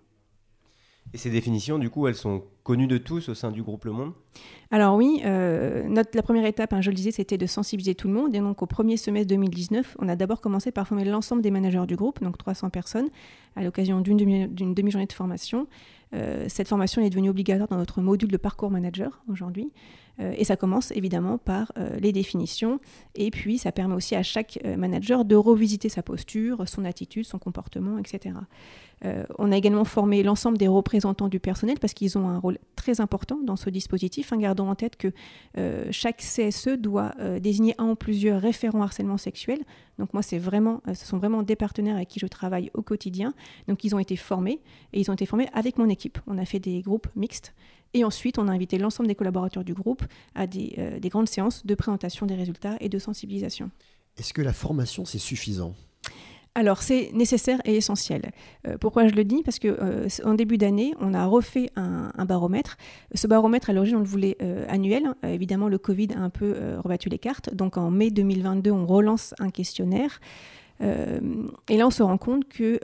Et 1.14 1.18
ces 1.18 1.30
définitions, 1.30 1.78
du 1.78 1.90
coup, 1.90 2.08
elles 2.08 2.16
sont 2.16 2.44
connues 2.64 2.88
de 2.88 2.98
tous 2.98 3.28
au 3.28 3.34
sein 3.34 3.52
du 3.52 3.64
groupe 3.64 3.84
Le 3.86 3.92
Monde 3.92 4.14
Alors 4.70 4.96
oui, 4.96 5.22
euh, 5.26 6.04
la 6.14 6.22
première 6.22 6.46
étape, 6.46 6.72
hein, 6.74 6.80
je 6.80 6.90
le 6.90 6.96
disais, 6.96 7.12
c'était 7.12 7.38
de 7.38 7.46
sensibiliser 7.46 7.96
tout 7.96 8.08
le 8.08 8.14
monde. 8.14 8.34
Et 8.34 8.40
donc 8.40 8.62
au 8.62 8.66
premier 8.66 8.96
semestre 8.96 9.28
2019, 9.28 9.98
on 10.00 10.08
a 10.08 10.16
d'abord 10.16 10.40
commencé 10.40 10.72
par 10.72 10.88
former 10.88 11.04
l'ensemble 11.04 11.42
des 11.42 11.52
managers 11.52 11.86
du 11.88 11.96
groupe, 11.96 12.22
donc 12.24 12.38
300 12.38 12.70
personnes, 12.70 13.10
à 13.56 13.64
l'occasion 13.64 14.00
d'une 14.00 14.16
demi-journée 14.74 15.08
de 15.08 15.14
formation. 15.14 15.68
Euh, 16.14 16.46
cette 16.48 16.68
formation 16.68 17.02
est 17.02 17.10
devenue 17.10 17.30
obligatoire 17.30 17.68
dans 17.68 17.78
notre 17.78 18.02
module 18.02 18.30
de 18.30 18.38
parcours 18.38 18.70
manager 18.70 19.22
aujourd'hui. 19.30 19.72
Euh, 20.20 20.34
et 20.38 20.44
ça 20.44 20.56
commence 20.56 20.92
évidemment 20.92 21.38
par 21.38 21.74
les 22.00 22.12
définitions. 22.12 22.80
Et 23.16 23.32
puis 23.32 23.58
ça 23.58 23.72
permet 23.72 23.96
aussi 23.96 24.16
à 24.16 24.24
chaque 24.24 24.60
manager 24.78 25.26
de 25.26 25.36
revisiter 25.36 25.90
sa 25.90 26.04
posture, 26.04 26.68
son 26.70 26.86
attitude, 26.86 27.26
son 27.26 27.40
comportement, 27.40 27.98
etc. 27.98 28.36
Euh, 29.06 29.24
on 29.40 29.52
a 29.52 29.58
également 29.58 29.86
formé 29.86 30.22
l'ensemble 30.24 30.58
des 30.58 30.68
représentants 30.68 31.28
du 31.28 31.40
personnel 31.40 31.80
parce 31.80 31.94
qu'ils 31.94 32.18
ont 32.18 32.30
un 32.30 32.38
rôle 32.38 32.60
très 32.76 33.02
important 33.02 33.40
dans 33.44 33.56
ce 33.56 33.70
dispositif, 33.70 34.32
en 34.32 34.38
gardant 34.38 34.70
en 34.70 34.76
tête 34.76 34.96
que 34.96 35.12
euh, 35.58 35.88
chaque 35.92 36.18
CSE 36.18 36.78
doit 36.78 37.14
euh, 37.20 37.40
désigner 37.40 37.74
un 37.78 37.90
ou 37.90 37.96
plusieurs 37.96 38.42
référents 38.42 38.84
harcèlement 38.84 39.18
sexuel. 39.18 39.60
Donc 39.98 40.14
moi, 40.14 40.22
c'est 40.22 40.38
vraiment, 40.38 40.82
ce 40.94 41.06
sont 41.06 41.18
vraiment 41.18 41.44
des 41.44 41.56
partenaires 41.56 41.96
avec 41.96 42.10
qui 42.10 42.20
je 42.20 42.28
travaille 42.28 42.72
au 42.74 42.82
quotidien. 42.82 43.34
Donc 43.68 43.84
ils 43.84 43.96
ont 43.96 44.00
été 44.00 44.16
formés 44.16 44.62
et 44.94 45.00
ils 45.00 45.10
ont 45.10 45.14
été 45.14 45.26
formés 45.26 45.48
avec 45.54 45.78
mon 45.78 45.90
équipe. 45.90 46.20
On 46.28 46.38
a 46.38 46.46
fait 46.46 46.60
des 46.60 46.82
groupes 46.82 47.08
mixtes 47.16 47.54
et 47.94 48.06
ensuite, 48.06 48.40
on 48.40 48.48
a 48.48 48.52
invité 48.52 48.78
l'ensemble 48.78 49.10
des 49.10 49.16
collaborateurs 49.16 49.66
du 49.66 49.74
groupe 49.74 50.04
à 50.34 50.48
des, 50.48 50.98
des 51.02 51.10
grandes 51.10 51.28
séances 51.28 51.66
de 51.66 51.76
présentation 51.76 52.26
des 52.26 52.36
résultats 52.36 52.78
et 52.80 52.88
de 52.88 52.98
sensibilisation. 52.98 53.70
Est-ce 54.18 54.34
que 54.34 54.42
la 54.42 54.54
formation, 54.54 55.04
c'est 55.04 55.20
suffisant? 55.20 55.76
Alors 56.54 56.82
c'est 56.82 57.12
nécessaire 57.14 57.60
et 57.64 57.76
essentiel. 57.76 58.32
Euh, 58.68 58.78
pourquoi 58.78 59.08
je 59.08 59.16
le 59.16 59.24
dis? 59.24 59.42
Parce 59.44 59.58
que 59.58 59.70
euh, 59.70 60.08
en 60.26 60.34
début 60.34 60.58
d'année, 60.58 60.94
on 61.00 61.14
a 61.14 61.26
refait 61.26 61.70
un, 61.78 62.26
baromètre. 62.26 62.78
Ce 63.16 63.26
baromètre, 63.26 63.70
à 63.70 63.74
l'origine, 63.74 63.98
on 63.98 64.00
le 64.00 64.06
voulait 64.06 64.38
euh, 64.42 64.66
annuel. 64.68 65.14
évidemment, 65.24 65.70
le 65.70 65.78
Covid 65.78 66.10
a 66.16 66.20
un 66.20 66.30
peu 66.30 66.56
rebattu 66.84 67.10
les 67.10 67.20
cartes. 67.20 67.54
Donc 67.54 67.78
en 67.78 67.90
mai 67.90 68.12
2022, 68.12 68.72
on 68.72 68.86
relance 68.86 69.34
un 69.40 69.50
questionnaire. 69.50 70.20
Et 70.82 71.78
là, 71.78 71.86
on 71.86 71.92
se 71.92 72.02
rend 72.02 72.18
compte 72.18 72.48
que 72.48 72.80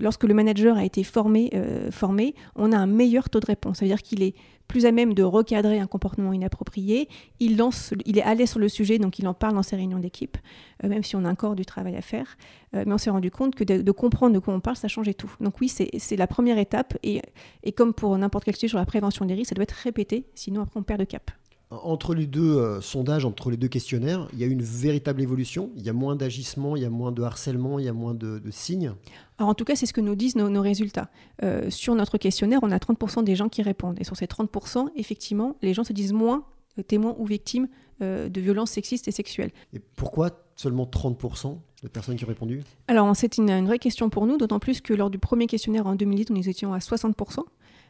lorsque 0.00 0.24
le 0.24 0.32
manager 0.32 0.76
a 0.76 0.84
été 0.84 1.04
formé, 1.04 1.50
formé, 1.90 2.34
on 2.54 2.72
a 2.72 2.78
un 2.78 2.86
meilleur 2.86 3.28
taux 3.28 3.40
de 3.40 3.46
réponse. 3.46 3.78
C'est-à-dire 3.78 4.02
qu'il 4.02 4.22
est 4.22 4.34
plus 4.66 4.86
à 4.86 4.92
même 4.92 5.14
de 5.14 5.22
recadrer 5.22 5.78
un 5.78 5.86
comportement 5.86 6.32
inapproprié. 6.32 7.08
Il, 7.40 7.56
lance, 7.56 7.94
il 8.04 8.18
est 8.18 8.22
allé 8.22 8.46
sur 8.46 8.58
le 8.58 8.68
sujet, 8.68 8.98
donc 8.98 9.18
il 9.18 9.28
en 9.28 9.34
parle 9.34 9.54
dans 9.54 9.62
ses 9.62 9.76
réunions 9.76 9.98
d'équipe, 9.98 10.36
euh, 10.84 10.88
même 10.88 11.02
si 11.02 11.16
on 11.16 11.24
a 11.24 11.30
encore 11.30 11.54
du 11.54 11.64
travail 11.64 11.96
à 11.96 12.02
faire. 12.02 12.36
Euh, 12.74 12.84
mais 12.86 12.92
on 12.92 12.98
s'est 12.98 13.10
rendu 13.10 13.30
compte 13.30 13.54
que 13.54 13.64
de, 13.64 13.90
comprendre 13.92 14.34
de 14.34 14.38
quoi 14.38 14.54
on 14.54 14.60
parle, 14.60 14.76
ça 14.76 14.88
changeait 14.88 15.14
tout. 15.14 15.32
Donc 15.40 15.60
oui, 15.60 15.68
c'est 15.68 16.16
la 16.16 16.26
première 16.26 16.58
étape. 16.58 16.96
Et, 17.02 17.22
et 17.62 17.72
comme 17.72 17.94
pour 17.94 18.16
n'importe 18.18 18.44
quel 18.44 18.56
sujet 18.56 18.68
sur 18.68 18.78
la 18.78 18.86
prévention 18.86 19.24
des 19.24 19.34
risques, 19.34 19.50
ça 19.50 19.54
doit 19.54 19.64
être 19.64 19.72
répété, 19.72 20.26
sinon 20.34 20.62
après 20.62 20.80
on 20.80 20.82
perd 20.82 21.00
de 21.00 21.04
cap. 21.04 21.30
Entre 21.70 22.14
les 22.14 22.26
deux 22.26 22.58
euh, 22.58 22.80
sondages, 22.80 23.24
entre 23.24 23.50
les 23.50 23.56
deux 23.56 23.66
questionnaires, 23.66 24.28
il 24.32 24.38
y 24.38 24.44
a 24.44 24.46
une 24.46 24.62
véritable 24.62 25.20
évolution. 25.20 25.70
Il 25.76 25.82
y 25.82 25.88
a 25.88 25.92
moins 25.92 26.14
d'agissements, 26.14 26.76
il 26.76 26.82
y 26.82 26.84
a 26.84 26.90
moins 26.90 27.10
de 27.10 27.22
harcèlement, 27.22 27.80
il 27.80 27.84
y 27.84 27.88
a 27.88 27.92
moins 27.92 28.14
de, 28.14 28.40
signes. 28.50 28.92
Alors 29.38 29.50
en 29.50 29.54
tout 29.54 29.64
cas, 29.64 29.74
c'est 29.74 29.86
ce 29.86 29.92
que 29.92 30.00
nous 30.00 30.14
disent 30.14 30.36
nos, 30.36 30.62
résultats. 30.62 31.10
Euh, 31.42 31.68
sur 31.68 31.96
notre 31.96 32.18
questionnaire, 32.18 32.60
on 32.62 32.70
a 32.70 32.78
30% 32.78 33.24
des 33.24 33.34
gens 33.34 33.48
qui 33.48 33.62
répondent. 33.62 33.98
Et 34.00 34.04
sur 34.04 34.16
ces 34.16 34.26
30%, 34.26 34.90
effectivement, 34.94 35.56
les 35.60 35.74
gens 35.74 35.82
se 35.82 35.92
disent 35.92 36.12
moins 36.12 36.44
euh, 36.78 36.82
témoins 36.82 37.16
ou 37.18 37.26
victimes 37.26 37.68
de 37.98 38.40
violences 38.42 38.72
sexistes 38.72 39.08
et 39.08 39.10
sexuelles. 39.10 39.52
Et 39.72 39.78
pourquoi 39.78 40.44
seulement 40.54 40.84
30% 40.84 41.56
de 41.82 41.88
personnes 41.88 42.16
qui 42.16 42.24
ont 42.26 42.28
répondu? 42.28 42.62
Alors 42.88 43.16
c'est 43.16 43.38
une, 43.38 43.48
une, 43.48 43.64
vraie 43.64 43.78
question 43.78 44.10
pour 44.10 44.26
nous, 44.26 44.36
d'autant 44.36 44.58
plus 44.58 44.82
que 44.82 44.92
lors 44.92 45.08
du 45.08 45.18
premier 45.18 45.46
questionnaire 45.46 45.86
en 45.86 45.94
2010, 45.94 46.28
nous 46.28 46.46
étions 46.46 46.74
à 46.74 46.78
60%. 46.78 47.42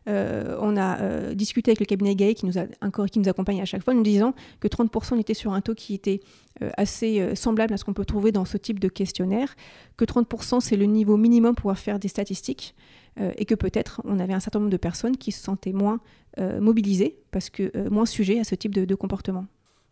Euh, 0.08 0.56
on 0.60 0.76
a 0.76 1.00
euh, 1.00 1.34
discuté 1.34 1.72
avec 1.72 1.80
le 1.80 1.86
cabinet 1.86 2.14
Gay 2.14 2.34
qui 2.34 2.46
nous, 2.46 2.58
accompagne 2.58 3.60
à 3.60 3.64
chaque 3.64 3.82
fois, 3.82 3.94
nous 3.94 4.02
disant 4.02 4.34
que 4.60 4.68
30% 4.68 5.18
était 5.18 5.34
sur 5.34 5.52
un 5.52 5.60
taux 5.60 5.74
qui 5.74 5.94
était 5.94 6.20
euh, 6.62 6.70
assez 6.76 7.34
semblable 7.34 7.74
à 7.74 7.76
ce 7.76 7.84
qu'on 7.84 7.92
peut 7.92 8.04
trouver 8.04 8.30
dans 8.30 8.44
ce 8.44 8.56
type 8.56 8.78
de 8.78 8.88
questionnaire, 8.88 9.54
que 9.96 10.04
30% 10.04 10.60
c'est 10.60 10.76
le 10.76 10.86
niveau 10.86 11.16
minimum 11.16 11.54
pour 11.54 11.62
pouvoir 11.62 11.78
faire 11.78 11.98
des 11.98 12.08
statistiques, 12.08 12.74
et 13.38 13.46
que 13.46 13.54
peut-être 13.54 14.02
on 14.04 14.18
avait 14.20 14.34
un 14.34 14.40
certain 14.40 14.58
nombre 14.58 14.70
de 14.70 14.76
personnes 14.76 15.16
qui 15.16 15.32
se 15.32 15.42
sentaient 15.42 15.72
moins 15.72 16.00
mobilisées, 16.60 17.16
parce 17.30 17.48
que 17.48 17.88
moins 17.88 18.04
sujets 18.04 18.38
à 18.38 18.44
ce 18.44 18.54
type 18.54 18.74
de, 18.74 18.94
comportement. 18.94 19.46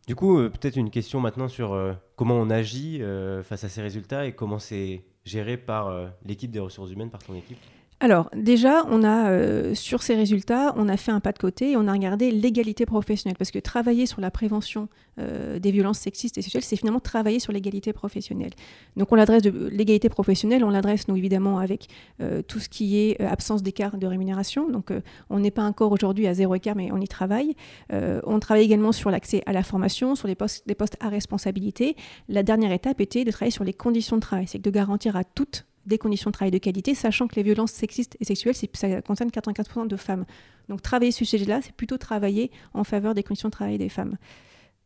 Du 0.06 0.14
coup, 0.14 0.36
peut-être 0.36 0.76
une 0.76 0.90
question 0.90 1.20
maintenant 1.20 1.48
sur 1.48 1.74
comment 2.16 2.34
on 2.34 2.50
agit 2.50 3.00
face 3.42 3.64
à 3.64 3.70
ces 3.70 3.80
résultats 3.80 4.26
et 4.26 4.32
comment 4.32 4.58
c'est 4.58 5.04
géré 5.24 5.56
par 5.56 5.90
l'équipe 6.26 6.50
des 6.50 6.60
ressources 6.60 6.90
humaines, 6.90 7.10
par 7.10 7.22
ton 7.22 7.34
équipe? 7.34 7.58
Alors 8.04 8.28
déjà, 8.36 8.84
on 8.90 9.02
a 9.02 9.30
euh, 9.30 9.74
sur 9.74 10.02
ces 10.02 10.14
résultats, 10.14 10.74
on 10.76 10.90
a 10.90 10.98
fait 10.98 11.10
un 11.10 11.20
pas 11.20 11.32
de 11.32 11.38
côté 11.38 11.70
et 11.70 11.76
on 11.78 11.88
a 11.88 11.92
regardé 11.92 12.30
l'égalité 12.30 12.84
professionnelle 12.84 13.38
parce 13.38 13.50
que 13.50 13.58
travailler 13.58 14.04
sur 14.04 14.20
la 14.20 14.30
prévention 14.30 14.90
euh, 15.18 15.58
des 15.58 15.70
violences 15.70 16.00
sexistes 16.00 16.36
et 16.36 16.42
sexuelles, 16.42 16.64
c'est 16.64 16.76
finalement 16.76 17.00
travailler 17.00 17.38
sur 17.38 17.50
l'égalité 17.50 17.94
professionnelle. 17.94 18.50
Donc 18.98 19.10
on 19.10 19.14
l'adresse 19.14 19.40
de 19.40 19.68
l'égalité 19.68 20.10
professionnelle, 20.10 20.64
on 20.64 20.68
l'adresse 20.68 21.08
nous 21.08 21.16
évidemment 21.16 21.58
avec 21.58 21.88
euh, 22.20 22.42
tout 22.42 22.58
ce 22.58 22.68
qui 22.68 22.98
est 22.98 23.18
absence 23.22 23.62
d'écart 23.62 23.96
de 23.96 24.06
rémunération. 24.06 24.68
Donc 24.68 24.92
on 25.30 25.38
n'est 25.38 25.50
pas 25.50 25.64
encore 25.64 25.90
aujourd'hui 25.90 26.26
à 26.26 26.34
zéro 26.34 26.54
écart, 26.54 26.76
mais 26.76 26.92
on 26.92 27.00
y 27.00 27.08
travaille. 27.08 27.56
on 27.90 28.38
travaille 28.38 28.64
également 28.64 28.92
sur 28.92 29.10
l'accès 29.10 29.42
à 29.46 29.54
la 29.54 29.62
formation, 29.62 30.14
sur 30.14 30.28
les 30.28 30.34
postes, 30.34 30.70
postes 30.74 30.98
à 31.00 31.08
responsabilité. 31.08 31.96
La 32.28 32.42
dernière 32.42 32.72
étape 32.72 33.00
était 33.00 33.24
de 33.24 33.30
travailler 33.30 33.50
sur 33.50 33.64
les 33.64 33.72
conditions 33.72 34.16
de 34.16 34.20
travail, 34.20 34.46
c'est 34.46 34.60
de 34.60 34.70
garantir 34.70 35.16
à 35.16 35.24
toutes 35.24 35.64
des 35.86 35.98
conditions 35.98 36.30
de 36.30 36.32
travail 36.32 36.50
de 36.50 36.58
qualité, 36.58 36.94
sachant 36.94 37.26
que 37.26 37.36
les 37.36 37.42
violences 37.42 37.72
sexistes 37.72 38.16
et 38.20 38.24
sexuelles, 38.24 38.54
ça 38.54 39.02
concerne 39.02 39.30
95% 39.30 39.86
de 39.86 39.96
femmes. 39.96 40.24
Donc 40.68 40.82
travailler 40.82 41.12
sur 41.12 41.26
ce 41.26 41.36
sujet-là, 41.36 41.60
c'est 41.62 41.74
plutôt 41.74 41.98
travailler 41.98 42.50
en 42.72 42.84
faveur 42.84 43.14
des 43.14 43.22
conditions 43.22 43.48
de 43.48 43.52
travail 43.52 43.78
des 43.78 43.88
femmes. 43.88 44.16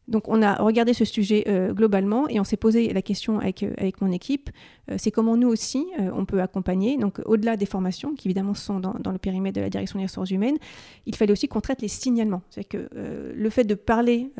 Donc 0.08 0.28
on 0.28 0.40
a 0.40 0.54
regardé 0.54 0.94
ce 0.94 1.04
sujet 1.04 1.44
euh, 1.48 1.72
globalement 1.72 2.28
et 2.28 2.40
on 2.40 2.44
s'est 2.44 2.56
posé 2.56 2.92
la 2.92 3.02
question 3.02 3.38
avec, 3.38 3.62
euh, 3.62 3.72
avec 3.76 4.00
mon 4.00 4.10
équipe, 4.10 4.48
euh, 4.90 4.96
c'est 4.98 5.10
comment 5.10 5.36
nous 5.36 5.48
aussi 5.48 5.86
on 6.14 6.24
peut 6.24 6.40
accompagner. 6.40 6.96
Donc 6.96 7.20
au-delà 7.26 7.56
des 7.56 7.66
formations, 7.66 8.14
qui 8.14 8.28
évidemment 8.28 8.54
sont 8.54 8.80
dans, 8.80 9.12
le 9.12 9.18
périmètre 9.18 9.56
de 9.56 9.60
la 9.60 9.68
direction 9.68 9.98
des 9.98 10.06
ressources 10.06 10.30
humaines, 10.30 10.56
il 11.06 11.14
fallait 11.14 11.32
aussi 11.32 11.46
qu'on 11.46 11.60
traite 11.60 11.82
les 11.82 11.88
signalements. 11.88 12.42
C'est 12.50 12.64
que 12.64 12.88
le 13.34 13.50
fait 13.50 13.64
de 13.64 13.74
parler 13.74 14.30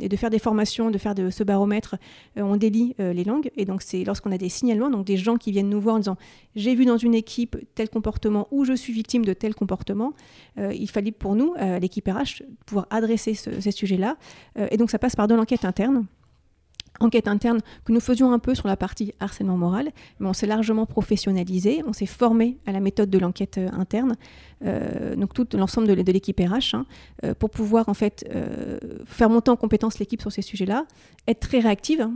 et 0.00 0.08
de 0.08 0.16
faire 0.16 0.30
des 0.30 0.38
formations, 0.38 0.90
de 0.90 0.98
faire 0.98 1.14
de 1.14 1.30
ce 1.30 1.44
baromètre, 1.44 1.96
on 2.36 2.56
délie 2.56 2.94
les 2.98 3.24
langues. 3.24 3.50
Et 3.56 3.64
donc 3.64 3.82
c'est 3.82 4.04
lorsqu'on 4.04 4.32
a 4.32 4.38
des 4.38 4.48
signalements, 4.48 4.90
donc 4.90 5.06
des 5.06 5.16
gens 5.16 5.36
qui 5.36 5.52
viennent 5.52 5.68
nous 5.68 5.80
voir 5.80 5.96
en 5.96 5.98
disant 5.98 6.16
j'ai 6.56 6.74
vu 6.74 6.84
dans 6.84 6.96
une 6.96 7.14
équipe 7.14 7.56
tel 7.74 7.88
comportement 7.88 8.48
ou 8.50 8.64
je 8.64 8.72
suis 8.72 8.92
victime 8.92 9.24
de 9.24 9.32
tel 9.32 9.54
comportement, 9.54 10.12
il 10.56 10.88
fallait 10.88 11.12
pour 11.12 11.36
nous, 11.36 11.54
l'équipe 11.80 12.08
RH, 12.08 12.42
pouvoir 12.66 12.86
adresser 12.90 13.34
ces 13.34 13.70
sujets-là. 13.70 14.16
et 14.70 14.76
donc 14.76 14.90
ça 14.90 14.98
passe 14.98 15.11
par 15.16 15.28
de 15.28 15.34
l'enquête 15.34 15.64
interne 15.64 16.06
enquête 17.00 17.28
interne 17.28 17.60
que 17.84 17.92
nous 17.92 18.00
faisions 18.00 18.32
un 18.32 18.38
peu 18.38 18.54
sur 18.54 18.68
la 18.68 18.76
partie 18.76 19.12
harcèlement 19.20 19.56
moral, 19.56 19.90
mais 20.20 20.28
on 20.28 20.32
s'est 20.32 20.46
largement 20.46 20.86
professionnalisé, 20.86 21.82
on 21.86 21.92
s'est 21.92 22.06
formé 22.06 22.58
à 22.66 22.72
la 22.72 22.80
méthode 22.80 23.10
de 23.10 23.18
l'enquête 23.18 23.58
euh, 23.58 23.68
interne, 23.72 24.14
euh, 24.64 25.16
donc 25.16 25.34
tout 25.34 25.46
l'ensemble 25.54 25.88
de, 25.88 26.12
l'équipe 26.12 26.38
RH, 26.38 26.74
hein, 26.74 26.86
euh, 27.24 27.34
pour 27.34 27.50
pouvoir 27.50 27.88
en 27.88 27.94
fait 27.94 28.28
faire 29.06 29.28
monter 29.28 29.50
en 29.50 29.56
compétence 29.56 29.98
l'équipe 29.98 30.20
sur 30.20 30.30
ces 30.30 30.42
sujets-là, 30.42 30.86
être 31.26 31.40
très 31.40 31.60
réactive. 31.60 32.08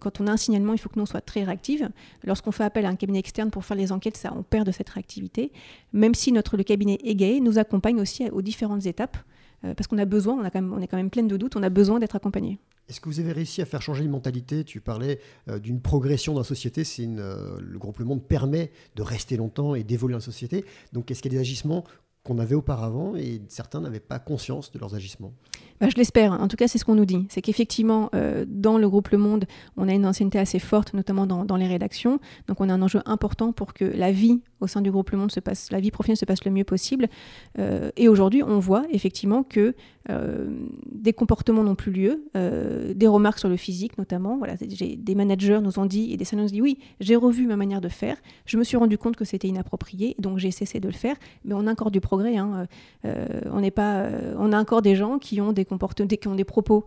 Quand 0.00 0.20
on 0.20 0.26
a 0.26 0.32
un 0.32 0.36
signalement, 0.36 0.74
il 0.74 0.78
faut 0.78 0.88
que 0.88 0.96
nous 0.96 1.02
on 1.02 1.06
soit 1.06 1.20
très 1.20 1.44
réactive. 1.44 1.88
Lorsqu'on 2.24 2.52
fait 2.52 2.64
appel 2.64 2.84
à 2.86 2.88
un 2.88 2.96
cabinet 2.96 3.18
externe 3.18 3.50
pour 3.50 3.64
faire 3.64 3.76
les 3.76 3.92
enquêtes, 3.92 4.16
ça 4.16 4.32
on 4.36 4.42
perd 4.42 4.66
de 4.66 4.72
cette 4.72 4.88
réactivité. 4.90 5.52
Même 5.92 6.14
si 6.14 6.32
notre 6.32 6.56
le 6.56 6.64
cabinet 6.64 6.98
égayé 7.02 7.40
nous 7.40 7.58
accompagne 7.58 8.00
aussi 8.00 8.28
aux 8.30 8.42
différentes 8.42 8.86
étapes 8.86 9.16
euh, 9.64 9.74
parce 9.74 9.86
qu'on 9.86 9.98
a 9.98 10.04
besoin, 10.04 10.34
on, 10.34 10.50
quand 10.50 10.62
même, 10.62 10.82
est 10.82 10.86
quand 10.86 10.96
même 10.96 11.10
plein 11.10 11.22
de 11.22 11.36
doutes, 11.36 11.56
on 11.56 11.62
a 11.62 11.70
besoin 11.70 11.98
d'être 11.98 12.16
accompagné. 12.16 12.58
Est-ce 12.88 13.00
que 13.00 13.08
vous 13.08 13.20
avez 13.20 13.32
réussi 13.32 13.62
à 13.62 13.64
faire 13.64 13.80
changer 13.80 14.04
une 14.04 14.10
mentalité 14.10 14.64
Tu 14.64 14.80
parlais 14.80 15.20
euh, 15.48 15.58
d'une 15.58 15.80
progression 15.80 16.34
dans 16.34 16.40
la 16.40 16.44
société. 16.44 16.82
Euh, 17.00 17.58
le 17.60 17.78
groupe 17.78 17.98
Le 17.98 18.04
Monde 18.04 18.26
permet 18.26 18.70
de 18.96 19.02
rester 19.02 19.36
longtemps 19.36 19.74
et 19.74 19.84
d'évoluer 19.84 20.12
dans 20.12 20.18
la 20.18 20.24
société. 20.24 20.64
Donc, 20.92 21.10
est-ce 21.10 21.22
qu'il 21.22 21.32
y 21.32 21.36
a 21.36 21.38
des 21.38 21.40
agissements 21.40 21.84
qu'on 22.24 22.38
avait 22.38 22.54
auparavant 22.54 23.16
et 23.16 23.42
certains 23.48 23.80
n'avaient 23.80 24.00
pas 24.00 24.18
conscience 24.18 24.70
de 24.70 24.78
leurs 24.78 24.94
agissements 24.94 25.32
bah, 25.80 25.88
Je 25.88 25.96
l'espère, 25.96 26.32
en 26.32 26.46
tout 26.46 26.56
cas 26.56 26.68
c'est 26.68 26.78
ce 26.78 26.84
qu'on 26.84 26.94
nous 26.94 27.04
dit. 27.04 27.26
C'est 27.28 27.42
qu'effectivement, 27.42 28.10
euh, 28.14 28.44
dans 28.46 28.78
le 28.78 28.88
groupe 28.88 29.08
Le 29.08 29.18
Monde, 29.18 29.46
on 29.76 29.88
a 29.88 29.92
une 29.92 30.06
ancienneté 30.06 30.38
assez 30.38 30.60
forte, 30.60 30.94
notamment 30.94 31.26
dans, 31.26 31.56
les 31.56 31.66
rédactions. 31.66 32.20
Donc 32.46 32.60
on 32.60 32.68
a 32.68 32.74
un 32.74 32.82
enjeu 32.82 33.00
important 33.06 33.52
pour 33.52 33.74
que 33.74 33.84
la 33.84 34.12
vie 34.12 34.40
au 34.60 34.68
sein 34.68 34.80
du 34.80 34.92
groupe 34.92 35.10
Le 35.10 35.18
Monde 35.18 35.32
se 35.32 35.40
passe, 35.40 35.72
la 35.72 35.80
vie 35.80 35.90
professionnelle 35.90 36.18
se 36.18 36.24
passe 36.24 36.44
le 36.44 36.52
mieux 36.52 36.64
possible. 36.64 37.08
Euh, 37.58 37.90
et 37.96 38.08
aujourd'hui, 38.08 38.44
on 38.44 38.60
voit 38.60 38.84
effectivement 38.90 39.42
que 39.42 39.74
euh, 40.10 40.48
des 40.90 41.12
comportements 41.12 41.64
n'ont 41.64 41.74
plus 41.74 41.92
lieu, 41.92 42.24
des 42.34 43.06
remarques 43.06 43.38
sur 43.38 43.48
le 43.48 43.56
physique 43.56 43.98
notamment. 43.98 44.36
Voilà, 44.38 44.54
des 44.56 45.14
managers 45.14 45.60
nous 45.60 45.80
ont 45.80 45.86
dit 45.86 46.12
et 46.12 46.16
des 46.16 46.24
salons 46.24 46.42
nous 46.42 46.48
ont 46.48 46.52
dit 46.52 46.62
oui, 46.62 46.78
j'ai 47.00 47.16
revu 47.16 47.46
ma 47.46 47.56
manière 47.56 47.80
de 47.80 47.88
faire, 47.88 48.16
je 48.46 48.56
me 48.56 48.64
suis 48.64 48.76
rendu 48.76 48.98
compte 48.98 49.16
que 49.16 49.24
c'était 49.24 49.48
inapproprié, 49.48 50.14
donc 50.18 50.38
j'ai 50.38 50.52
cessé 50.52 50.78
de 50.78 50.86
le 50.86 50.94
faire, 50.94 51.16
mais 51.44 51.54
on 51.54 51.66
a 51.66 51.72
encore 51.72 51.90
du 51.90 52.00
progrès. 52.12 52.36
Hein. 52.36 52.66
on 53.04 53.60
n'est 53.60 53.70
pas, 53.70 54.06
on 54.38 54.52
a 54.52 54.60
encore 54.60 54.82
des 54.82 54.96
gens 54.96 55.18
qui 55.18 55.40
ont 55.40 55.52
des 55.52 55.64
comportements, 55.64 56.06
qui 56.08 56.28
ont 56.28 56.34
des 56.34 56.44
propos 56.44 56.84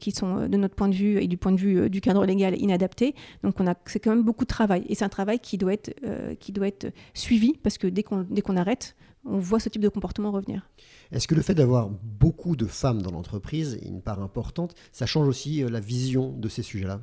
qui 0.00 0.10
sont 0.10 0.48
de 0.48 0.56
notre 0.58 0.74
point 0.74 0.88
de 0.88 0.94
vue 0.94 1.18
et 1.22 1.28
du 1.28 1.38
point 1.38 1.52
de 1.52 1.56
vue 1.56 1.88
du 1.88 2.02
cadre 2.02 2.26
légal 2.26 2.60
inadaptés. 2.60 3.14
Donc 3.42 3.58
on 3.58 3.66
a, 3.66 3.74
c'est 3.86 4.00
quand 4.00 4.10
même 4.10 4.22
beaucoup 4.22 4.44
de 4.44 4.50
travail 4.50 4.84
et 4.88 4.94
c'est 4.94 5.04
un 5.04 5.08
travail 5.08 5.38
qui 5.38 5.56
doit 5.56 5.72
être, 5.72 5.94
qui 6.40 6.52
doit 6.52 6.68
être 6.68 6.92
suivi 7.14 7.54
parce 7.62 7.78
que 7.78 7.86
dès 7.86 8.02
qu'on 8.02 8.26
dès 8.28 8.42
qu'on 8.42 8.58
arrête, 8.58 8.96
on 9.24 9.38
voit 9.38 9.60
ce 9.60 9.70
type 9.70 9.82
de 9.82 9.88
comportement 9.88 10.30
revenir. 10.30 10.68
Est-ce 11.10 11.26
que 11.26 11.34
le 11.34 11.42
fait 11.42 11.54
d'avoir 11.54 11.88
beaucoup 11.88 12.54
de 12.54 12.66
femmes 12.66 13.00
dans 13.00 13.12
l'entreprise, 13.12 13.78
une 13.86 14.02
part 14.02 14.22
importante, 14.22 14.74
ça 14.92 15.06
change 15.06 15.28
aussi 15.28 15.62
la 15.62 15.80
vision 15.80 16.32
de 16.36 16.48
ces 16.48 16.62
sujets-là? 16.62 17.00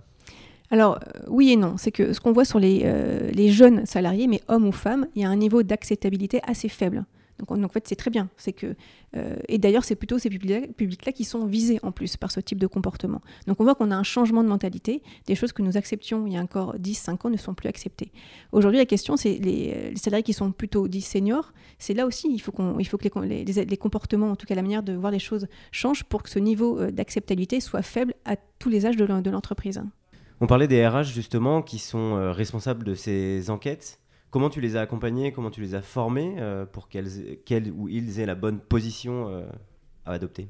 Alors 0.69 0.99
oui 1.27 1.51
et 1.51 1.55
non, 1.55 1.75
c'est 1.77 1.91
que 1.91 2.13
ce 2.13 2.19
qu'on 2.19 2.33
voit 2.33 2.45
sur 2.45 2.59
les, 2.59 2.79
les, 3.33 3.49
jeunes 3.49 3.85
salariés, 3.87 4.27
mais 4.27 4.41
hommes 4.47 4.67
ou 4.67 4.71
femmes, 4.71 5.07
il 5.15 5.21
y 5.23 5.25
a 5.25 5.29
un 5.29 5.35
niveau 5.35 5.63
d'acceptabilité 5.63 6.39
assez 6.45 6.69
faible. 6.69 7.05
Donc, 7.39 7.51
en 7.51 7.67
fait, 7.67 7.87
c'est 7.87 7.95
très 7.95 8.09
bien. 8.09 8.29
C'est 8.37 8.53
que, 8.53 8.75
euh, 9.15 9.35
et 9.47 9.57
d'ailleurs, 9.57 9.83
c'est 9.83 9.95
plutôt 9.95 10.17
ces 10.17 10.29
publics-là 10.29 11.11
qui 11.11 11.23
sont 11.23 11.45
visés 11.45 11.79
en 11.83 11.91
plus 11.91 12.17
par 12.17 12.31
ce 12.31 12.39
type 12.39 12.59
de 12.59 12.67
comportement. 12.67 13.21
Donc 13.45 13.59
on 13.59 13.63
voit 13.63 13.75
qu'on 13.75 13.91
a 13.91 13.95
un 13.95 14.03
changement 14.03 14.43
de 14.43 14.49
mentalité. 14.49 15.01
Des 15.25 15.35
choses 15.35 15.51
que 15.51 15.61
nous 15.61 15.77
acceptions 15.77 16.25
il 16.27 16.33
y 16.33 16.37
a 16.37 16.41
encore 16.41 16.75
10-5 16.77 17.27
ans 17.27 17.29
ne 17.29 17.37
sont 17.37 17.53
plus 17.53 17.69
acceptées. 17.69 18.11
Aujourd'hui, 18.51 18.79
la 18.79 18.85
question, 18.85 19.17
c'est 19.17 19.37
les, 19.37 19.89
les, 19.91 19.95
salariés 19.95 20.23
qui 20.23 20.33
sont 20.33 20.51
plutôt 20.51 20.87
dits 20.87 21.01
seniors. 21.01 21.53
C'est 21.79 21.93
là 21.93 22.05
aussi, 22.05 22.27
il 22.31 22.39
faut, 22.39 22.51
faut 22.51 22.97
que 22.97 23.19
les, 23.19 23.43
les, 23.43 23.77
comportements, 23.77 24.31
en 24.31 24.35
tout 24.35 24.45
cas 24.45 24.55
la 24.55 24.61
manière 24.61 24.83
de 24.83 24.93
voir 24.93 25.11
les 25.11 25.19
choses, 25.19 25.47
changent 25.71 26.03
pour 26.03 26.23
que 26.23 26.29
ce 26.29 26.39
niveau 26.39 26.79
euh, 26.79 26.91
d'acceptabilité 26.91 27.59
soit 27.59 27.81
faible 27.81 28.13
à 28.25 28.35
tous 28.35 28.69
les 28.69 28.85
âges 28.85 28.97
de 28.97 29.29
l'entreprise. 29.29 29.81
On 30.39 30.47
parlait 30.47 30.67
des 30.67 30.87
RH 30.87 31.05
justement 31.05 31.61
qui 31.61 31.79
sont 31.79 32.15
euh, 32.15 32.31
responsables 32.31 32.83
de 32.83 32.93
ces 32.93 33.49
enquêtes. 33.49 33.99
Comment 34.29 34.49
tu 34.49 34.59
les 34.59 34.75
as 34.75 34.81
accompagnés, 34.81 35.31
comment 35.31 35.49
tu 35.49 35.61
les 35.61 35.73
as 35.73 35.81
formés 35.81 36.35
euh, 36.39 36.65
pour 36.65 36.89
qu'elles 36.89 37.71
ou 37.71 37.87
ils 37.87 38.19
aient 38.19 38.25
la 38.25 38.35
bonne 38.35 38.59
position 38.59 39.29
euh, 39.29 39.45
à 40.05 40.11
adopter? 40.11 40.49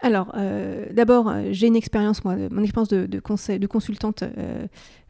Alors, 0.00 0.32
euh, 0.36 0.86
d'abord, 0.92 1.32
j'ai 1.50 1.66
une 1.68 1.76
expérience, 1.76 2.24
moi, 2.24 2.36
mon 2.50 2.62
expérience 2.62 2.88
de, 2.88 3.06
de 3.06 3.66
consultante 3.66 4.22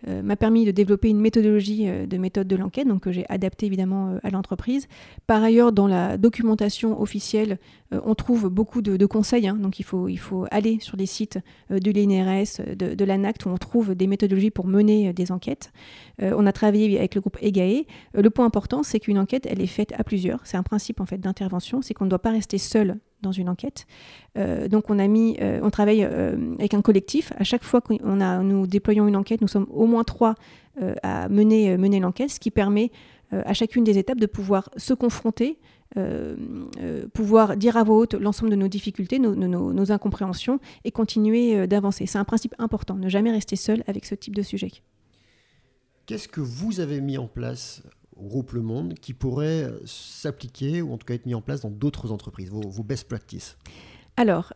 euh, 0.09 0.23
m'a 0.23 0.37
permis 0.37 0.67
de 0.67 0.71
développer 0.71 1.09
une 1.09 1.21
méthodologie 1.21 1.89
euh, 1.89 2.07
de 2.07 2.19
méthode 2.19 2.47
de 2.47 2.57
l'enquête, 2.57 2.87
donc 2.87 3.03
que 3.03 3.13
j'ai 3.13 3.25
adaptée 3.31 3.67
évidemment 3.67 4.11
euh, 4.11 4.19
à 4.23 4.31
l'entreprise. 4.31 4.87
Par 5.27 5.43
ailleurs, 5.43 5.73
dans 5.73 5.87
la 5.87 6.19
documentation 6.19 7.01
officielle, 7.01 7.59
on 7.91 8.17
trouve 8.17 8.49
beaucoup 8.49 8.83
de, 8.83 9.07
conseils, 9.07 9.47
hein. 9.47 9.55
donc 9.55 9.79
il 9.79 9.85
faut, 9.85 10.09
il 10.09 10.17
faut 10.19 10.47
aller 10.51 10.79
sur 10.81 10.97
les 10.97 11.07
sites 11.07 11.39
de 11.71 11.91
l'INRS, 11.93 12.75
de, 12.77 13.05
l'ANACT, 13.05 13.47
où 13.47 13.51
on 13.51 13.57
trouve 13.57 13.95
des 13.95 14.09
méthodologies 14.09 14.51
pour 14.51 14.67
mener 14.67 15.13
des 15.13 15.31
enquêtes. 15.31 15.71
on 16.21 16.45
a 16.45 16.53
travaillé 16.53 16.99
avec 16.99 17.15
le 17.15 17.21
groupe 17.21 17.39
EGAE. 17.41 17.85
le 18.15 18.31
point 18.31 18.47
important, 18.47 18.83
c'est 18.83 18.99
qu'une 18.99 19.19
enquête, 19.19 19.47
elle 19.49 19.61
est 19.61 19.69
faite 19.69 19.93
à 19.97 20.03
plusieurs. 20.03 20.41
C'est 20.45 20.57
un 20.57 20.65
principe 20.65 21.01
en 21.01 21.07
fait 21.07 21.19
d'intervention, 21.19 21.83
c'est 21.83 21.95
qu'on 21.95 22.07
ne 22.07 22.11
doit 22.11 22.19
pas 22.19 22.33
rester 22.33 22.59
seul 22.59 22.99
dans 23.25 23.33
une 23.33 23.49
enquête. 23.49 23.87
donc 24.37 24.91
on 24.91 24.99
a 24.99 25.07
mis, 25.07 25.37
on 25.63 25.71
travaille 25.71 26.03
avec 26.03 26.75
un 26.75 26.83
collectif. 26.83 27.33
À 27.39 27.45
chaque 27.45 27.65
fois 27.65 27.81
a, 27.91 28.43
nous 28.43 28.67
déployons 28.67 29.09
une 29.09 29.17
enquête, 29.17 29.41
nous 29.41 29.49
sommes 29.49 29.67
au 29.71 29.87
moins 29.87 30.05
trois 30.05 30.37
euh, 30.83 30.95
à 31.05 31.29
mener, 31.29 31.71
euh, 31.71 32.01
l'enquête, 32.01 32.31
ce 32.31 32.41
qui 32.41 32.51
permet 32.51 32.91
euh, 33.33 33.43
à 33.47 33.55
chacune 33.55 33.85
des 33.85 33.97
étapes 33.97 34.19
de 34.19 34.27
pouvoir 34.27 34.71
se 34.77 34.95
confronter, 34.95 35.59
pouvoir 37.13 37.57
dire 37.57 37.77
à 37.77 37.85
voix 37.85 37.99
haute 37.99 38.15
l'ensemble 38.15 38.51
de 38.51 38.57
nos 38.57 38.67
difficultés, 38.67 39.21
nos, 39.21 39.37
nos, 39.37 39.93
incompréhensions 39.93 40.59
et 40.83 40.91
continuer 40.91 41.69
d'avancer. 41.69 42.07
C'est 42.07 42.19
un 42.19 42.25
principe 42.25 42.53
important, 42.59 42.97
ne 42.97 43.09
jamais 43.09 43.31
rester 43.31 43.55
seul 43.55 43.85
avec 43.87 44.05
ce 44.05 44.17
type 44.17 44.35
de 44.35 44.43
sujet. 44.43 44.73
Qu'est-ce 46.07 46.27
que 46.27 46.41
vous 46.41 46.81
avez 46.81 47.01
mis 47.01 47.17
en 47.17 47.29
place 47.29 47.85
groupe 48.19 48.53
Le 48.53 48.63
Monde 48.63 48.95
qui 48.95 49.15
pourrait 49.15 49.71
s'appliquer 49.85 50.83
ou 50.83 50.93
en 50.93 50.99
tout 50.99 51.07
cas 51.07 51.15
être 51.15 51.27
mis 51.27 51.35
en 51.35 51.43
place 51.43 51.61
dans 51.61 51.71
d'autres 51.71 52.13
entreprises, 52.13 52.51
vos, 52.51 52.83
best 52.83 53.09
practices 53.09 53.57
Alors, 54.17 54.53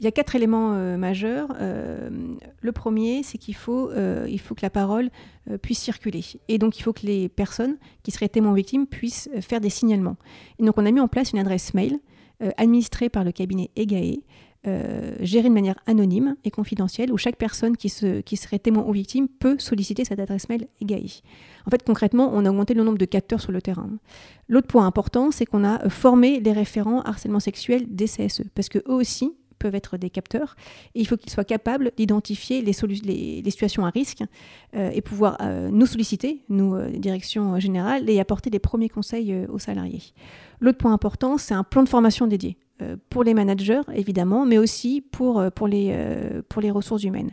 il 0.00 0.04
y 0.04 0.08
a 0.08 0.12
quatre 0.12 0.34
éléments 0.34 0.74
euh, 0.74 0.96
majeurs. 0.96 1.48
Euh, 1.60 2.10
le 2.60 2.72
premier, 2.72 3.22
c'est 3.22 3.38
qu'il 3.38 3.54
faut, 3.54 3.90
euh, 3.90 4.26
il 4.28 4.40
faut 4.40 4.54
que 4.54 4.62
la 4.62 4.70
parole 4.70 5.10
puisse 5.62 5.78
circuler. 5.78 6.22
Et 6.48 6.58
donc, 6.58 6.78
il 6.78 6.82
faut 6.82 6.92
que 6.92 7.06
les 7.06 7.28
personnes 7.28 7.76
qui 8.02 8.10
seraient 8.10 8.28
témoins 8.28 8.54
victimes 8.54 8.86
puissent 8.86 9.28
faire 9.40 9.60
des 9.60 9.70
signalements. 9.70 10.16
Et 10.58 10.64
donc, 10.64 10.78
on 10.78 10.86
a 10.86 10.90
mis 10.90 11.00
en 11.00 11.08
place 11.08 11.32
une 11.32 11.38
adresse 11.38 11.74
mail 11.74 11.98
administrée 12.56 13.08
par 13.08 13.24
le 13.24 13.32
cabinet 13.32 13.70
EGAE, 13.76 14.22
gérée 15.20 15.48
de 15.48 15.54
manière 15.54 15.78
anonyme 15.86 16.36
et 16.44 16.50
confidentielle, 16.50 17.12
où 17.12 17.18
chaque 17.18 17.36
personne 17.36 17.76
qui, 17.76 17.88
se, 17.88 18.20
qui 18.20 18.36
serait 18.36 18.58
témoin 18.58 18.84
ou 18.86 18.92
victime 18.92 19.28
peut 19.28 19.56
solliciter 19.58 20.04
cette 20.04 20.20
adresse 20.20 20.48
mail 20.48 20.66
EGAE. 20.80 21.22
En 21.66 21.70
fait, 21.70 21.82
concrètement, 21.82 22.30
on 22.32 22.44
a 22.44 22.50
augmenté 22.50 22.74
le 22.74 22.82
nombre 22.82 22.98
de 22.98 23.04
capteurs 23.04 23.40
sur 23.40 23.52
le 23.52 23.62
terrain. 23.62 23.90
L'autre 24.48 24.66
point 24.66 24.86
important, 24.86 25.30
c'est 25.30 25.46
qu'on 25.46 25.64
a 25.64 25.88
formé 25.88 26.40
les 26.40 26.52
référents 26.52 27.00
harcèlement 27.02 27.40
sexuel 27.40 27.86
des 27.88 28.06
CSE, 28.06 28.42
parce 28.54 28.68
que 28.68 28.78
eux 28.78 28.94
aussi 28.94 29.34
peuvent 29.64 29.74
être 29.74 29.96
des 29.96 30.10
capteurs. 30.10 30.56
Et 30.94 31.00
il 31.00 31.06
faut 31.06 31.16
qu'ils 31.16 31.32
soient 31.32 31.44
capables 31.44 31.92
d'identifier 31.96 32.60
les, 32.60 32.72
situations 33.50 33.86
à 33.86 33.90
risque 33.90 34.22
euh, 34.76 34.90
et 34.92 35.00
pouvoir 35.00 35.38
euh, 35.40 35.70
nous 35.70 35.86
solliciter, 35.86 36.42
nous, 36.50 36.74
euh, 36.74 36.90
direction 36.90 37.58
générale, 37.58 38.10
et 38.10 38.20
apporter 38.20 38.50
des 38.50 38.58
premiers 38.58 38.90
conseils 38.90 39.46
aux 39.48 39.58
salariés. 39.58 40.02
L'autre 40.60 40.78
point 40.78 40.92
important, 40.92 41.38
c'est 41.38 41.54
un 41.54 41.64
plan 41.64 41.82
de 41.82 41.88
formation 41.88 42.26
dédié 42.26 42.58
pour 43.10 43.24
les 43.24 43.34
managers, 43.34 43.82
évidemment, 43.94 44.46
mais 44.46 44.58
aussi 44.58 45.00
pour, 45.00 45.42
pour, 45.54 45.68
les, 45.68 45.94
pour 46.48 46.62
les 46.62 46.70
ressources 46.70 47.04
humaines. 47.04 47.30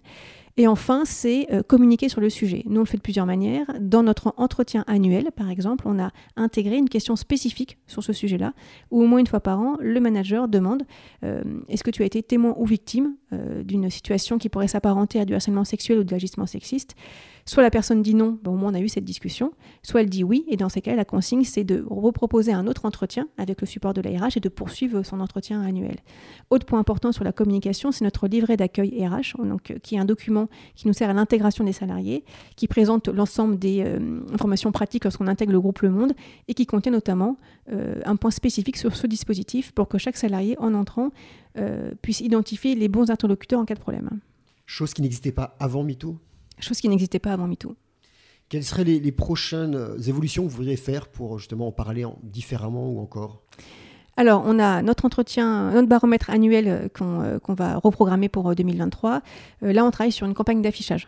Et 0.57 0.67
enfin, 0.67 1.03
c'est 1.05 1.47
euh, 1.51 1.63
communiquer 1.63 2.09
sur 2.09 2.21
le 2.21 2.29
sujet. 2.29 2.63
Nous, 2.65 2.77
on 2.77 2.83
le 2.83 2.85
fait 2.85 2.97
de 2.97 3.01
plusieurs 3.01 3.25
manières. 3.25 3.65
Dans 3.79 4.03
notre 4.03 4.33
entretien 4.37 4.83
annuel, 4.87 5.29
par 5.35 5.49
exemple, 5.49 5.85
on 5.87 5.99
a 5.99 6.11
intégré 6.35 6.77
une 6.77 6.89
question 6.89 7.15
spécifique 7.15 7.77
sur 7.87 8.03
ce 8.03 8.13
sujet-là, 8.13 8.53
où 8.91 9.01
au 9.01 9.07
moins 9.07 9.19
une 9.19 9.27
fois 9.27 9.39
par 9.39 9.59
an, 9.59 9.77
le 9.79 9.99
manager 9.99 10.47
demande 10.47 10.83
euh, 11.23 11.41
est-ce 11.69 11.83
que 11.83 11.91
tu 11.91 12.03
as 12.03 12.05
été 12.05 12.21
témoin 12.21 12.53
ou 12.57 12.65
victime 12.65 13.15
euh, 13.33 13.63
d'une 13.63 13.89
situation 13.89 14.37
qui 14.37 14.49
pourrait 14.49 14.67
s'apparenter 14.67 15.19
à 15.19 15.25
du 15.25 15.33
harcèlement 15.33 15.63
sexuel 15.63 15.99
ou 15.99 16.03
de 16.03 16.11
l'agissement 16.11 16.45
sexiste? 16.45 16.95
Soit 17.45 17.63
la 17.63 17.71
personne 17.71 18.01
dit 18.01 18.13
non, 18.13 18.37
bon, 18.43 18.53
au 18.53 18.55
moins 18.55 18.71
on 18.71 18.75
a 18.75 18.79
eu 18.79 18.89
cette 18.89 19.05
discussion, 19.05 19.53
soit 19.83 20.01
elle 20.01 20.09
dit 20.09 20.23
oui, 20.23 20.45
et 20.47 20.57
dans 20.57 20.69
ces 20.69 20.81
cas, 20.81 20.95
la 20.95 21.05
consigne, 21.05 21.43
c'est 21.43 21.63
de 21.63 21.83
reproposer 21.89 22.53
un 22.53 22.67
autre 22.67 22.85
entretien 22.85 23.27
avec 23.37 23.61
le 23.61 23.67
support 23.67 23.93
de 23.93 24.01
la 24.01 24.11
RH 24.11 24.37
et 24.37 24.39
de 24.39 24.49
poursuivre 24.49 25.03
son 25.03 25.19
entretien 25.19 25.61
annuel. 25.61 25.97
Autre 26.49 26.65
point 26.65 26.79
important 26.79 27.11
sur 27.11 27.23
la 27.23 27.31
communication, 27.31 27.91
c'est 27.91 28.03
notre 28.03 28.27
livret 28.27 28.57
d'accueil 28.57 29.05
RH, 29.05 29.41
donc, 29.43 29.73
qui 29.81 29.95
est 29.95 29.99
un 29.99 30.05
document 30.05 30.49
qui 30.75 30.87
nous 30.87 30.93
sert 30.93 31.09
à 31.09 31.13
l'intégration 31.13 31.63
des 31.63 31.73
salariés, 31.73 32.23
qui 32.55 32.67
présente 32.67 33.07
l'ensemble 33.07 33.57
des 33.57 33.83
euh, 33.85 34.21
informations 34.33 34.71
pratiques 34.71 35.03
lorsqu'on 35.03 35.27
intègre 35.27 35.51
le 35.51 35.59
groupe 35.59 35.79
Le 35.79 35.89
Monde, 35.89 36.13
et 36.47 36.53
qui 36.53 36.65
contient 36.65 36.91
notamment 36.91 37.37
euh, 37.71 38.01
un 38.05 38.15
point 38.15 38.31
spécifique 38.31 38.77
sur 38.77 38.95
ce 38.95 39.07
dispositif 39.07 39.71
pour 39.71 39.87
que 39.87 39.97
chaque 39.97 40.17
salarié, 40.17 40.57
en 40.59 40.73
entrant, 40.73 41.11
euh, 41.57 41.91
puisse 42.01 42.21
identifier 42.21 42.75
les 42.75 42.87
bons 42.87 43.11
interlocuteurs 43.11 43.59
en 43.59 43.65
cas 43.65 43.75
de 43.75 43.79
problème. 43.79 44.09
Chose 44.65 44.93
qui 44.93 45.01
n'existait 45.01 45.31
pas 45.31 45.55
avant 45.59 45.83
MeToo? 45.83 46.17
Chose 46.61 46.79
qui 46.79 46.89
n'existait 46.89 47.19
pas 47.19 47.33
avant 47.33 47.47
MeToo. 47.47 47.75
Quelles 48.49 48.63
seraient 48.63 48.83
les, 48.83 49.11
prochaines 49.11 49.79
évolutions 50.07 50.43
que 50.43 50.49
vous 50.49 50.57
voudriez 50.57 50.75
faire 50.75 51.07
pour 51.07 51.39
justement 51.39 51.67
en 51.67 51.71
parler 51.71 52.05
différemment 52.21 52.89
ou 52.89 52.99
encore? 52.99 53.41
Alors, 54.17 54.43
on 54.45 54.59
a 54.59 54.81
notre 54.81 55.05
entretien, 55.05 55.71
notre 55.71 55.87
baromètre 55.87 56.29
annuel 56.29 56.67
euh, 56.67 56.87
euh, 57.01 57.39
qu'on 57.39 57.53
va 57.53 57.77
reprogrammer 57.77 58.27
pour 58.27 58.53
2023. 58.53 59.21
là, 59.61 59.85
on 59.85 59.91
travaille 59.91 60.11
sur 60.11 60.27
une 60.27 60.33
campagne 60.33 60.61
d'affichage 60.61 61.07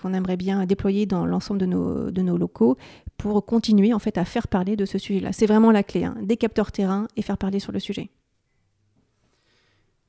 qu'on 0.00 0.14
aimerait 0.14 0.36
bien 0.36 0.66
déployer 0.66 1.04
dans 1.04 1.26
l'ensemble 1.26 1.58
de 1.58 1.66
nos, 1.66 2.12
de 2.12 2.22
nos 2.22 2.36
locaux 2.36 2.76
pour 3.16 3.44
continuer 3.44 3.92
en 3.92 3.98
fait 3.98 4.16
à 4.16 4.24
faire 4.24 4.46
parler 4.46 4.76
de 4.76 4.84
ce 4.84 4.98
sujet-là. 4.98 5.32
C'est 5.32 5.46
vraiment 5.46 5.72
la 5.72 5.82
clé, 5.82 6.04
hein. 6.04 6.14
des 6.22 6.36
capteurs 6.36 6.70
terrain 6.70 7.08
et 7.16 7.22
faire 7.22 7.38
parler 7.38 7.58
sur 7.58 7.72
le 7.72 7.80
sujet. 7.80 8.08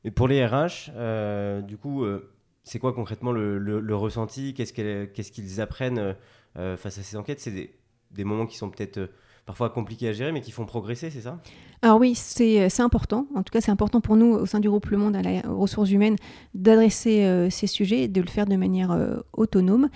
Et 0.04 0.12
pour 0.12 0.28
les 0.28 0.46
RH, 0.46 0.92
euh, 0.96 1.62
du 1.62 1.78
coup, 1.78 2.04
euh, 2.04 2.32
c'est 2.70 2.78
quoi 2.78 2.94
concrètement 2.94 3.32
le, 3.32 3.96
ressenti? 3.96 4.54
Qu'est-ce 4.54 5.32
qu'ils 5.32 5.60
apprennent 5.60 6.16
euh, 6.58 6.78
face 6.78 7.00
à 7.00 7.04
ces 7.04 7.18
enquêtes? 7.18 7.40
C'est 7.40 7.52
des, 7.52 8.24
moments 8.24 8.46
qui 8.46 8.58
sont 8.58 8.70
peut-être 8.70 9.10
parfois 9.48 9.72
compliqués 9.72 10.10
à 10.10 10.14
gérer, 10.14 10.32
mais 10.32 10.42
qui 10.42 10.52
font 10.52 10.68
progresser, 10.68 11.10
c'est 11.10 11.22
ça? 11.22 11.42
Alors 11.82 12.00
oui, 12.00 12.14
c'est 12.14 12.80
important. 12.80 13.26
En 13.34 13.42
tout 13.42 13.52
cas, 13.52 13.60
c'est 13.62 13.72
important 13.72 14.02
pour 14.02 14.16
nous, 14.18 14.34
au 14.34 14.46
sein 14.46 14.60
du 14.60 14.70
groupe 14.70 14.86
Le 14.88 14.98
Monde 14.98 15.16
à 15.16 15.24
la 15.24 15.42
ressources 15.48 15.90
humaines, 15.90 16.18
d'adresser 16.54 17.48
ces 17.50 17.66
sujets 17.66 18.02
et 18.02 18.08
de 18.08 18.22
le 18.22 18.28
faire 18.28 18.46
de 18.46 18.56
manière 18.56 18.96
autonome. 19.34 19.90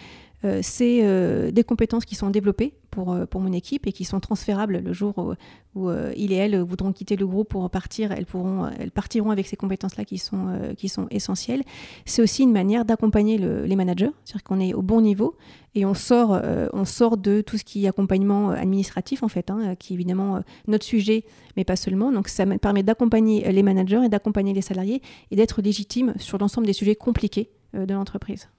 C'est 0.61 1.51
des 1.51 1.63
compétences 1.63 2.05
qui 2.05 2.15
sont 2.15 2.29
développées 2.29 2.73
pour, 2.93 3.11
euh, 3.11 3.25
pour 3.25 3.41
mon 3.41 3.51
équipe 3.51 3.87
et 3.87 3.91
qui 3.91 4.05
sont 4.05 4.19
transférables 4.19 4.77
le 4.77 4.93
jour 4.93 5.35
où, 5.75 5.89
euh, 5.89 6.13
il 6.15 6.31
et 6.31 6.35
elle 6.35 6.59
voudront 6.59 6.93
quitter 6.93 7.15
le 7.15 7.25
groupe 7.25 7.49
pour 7.49 7.67
partir. 7.69 8.11
Elles, 8.11 8.25
pourront, 8.25 8.69
elles 8.79 8.91
partiront 8.91 9.31
avec 9.31 9.47
ces 9.47 9.55
compétences-là 9.55 10.05
qui, 10.05 10.19
sont 10.19 10.47
euh, 10.49 10.73
qui 10.75 10.89
sont 10.89 11.07
essentielles. 11.09 11.63
C'est 12.05 12.21
aussi 12.21 12.43
une 12.43 12.51
manière 12.51 12.85
d'accompagner 12.85 13.37
les 13.37 13.75
managers, 13.75 14.11
c'est-à-dire 14.23 14.43
qu'on 14.43 14.59
est 14.59 14.73
au 14.73 14.83
bon 14.83 15.01
niveau 15.01 15.35
et 15.75 15.85
on 15.85 15.95
sort, 15.95 16.39
on 16.73 16.85
sort 16.85 17.17
de 17.17 17.41
tout 17.41 17.57
ce 17.57 17.63
qui 17.63 17.85
est 17.85 17.87
accompagnement 17.87 18.51
administratif, 18.51 19.23
en 19.23 19.27
fait, 19.27 19.49
hein, 19.49 19.75
qui 19.75 19.93
est 19.93 19.95
évidemment 19.95 20.41
notre 20.67 20.85
sujet, 20.85 21.25
mais 21.57 21.63
pas 21.63 21.75
seulement. 21.75 22.11
Donc 22.11 22.27
ça 22.27 22.45
me 22.45 22.57
permet 22.57 22.83
d'accompagner 22.83 23.51
les 23.51 23.63
managers 23.63 24.03
et 24.05 24.09
d'accompagner 24.09 24.53
les 24.53 24.61
salariés 24.61 25.01
et 25.31 25.35
d'être 25.35 25.63
légitime 25.63 26.13
sur 26.17 26.37
l'ensemble 26.37 26.67
des 26.67 26.73
sujets 26.73 26.95
compliqués 26.95 27.49
de 27.73 27.91
l'entreprise. 27.91 28.49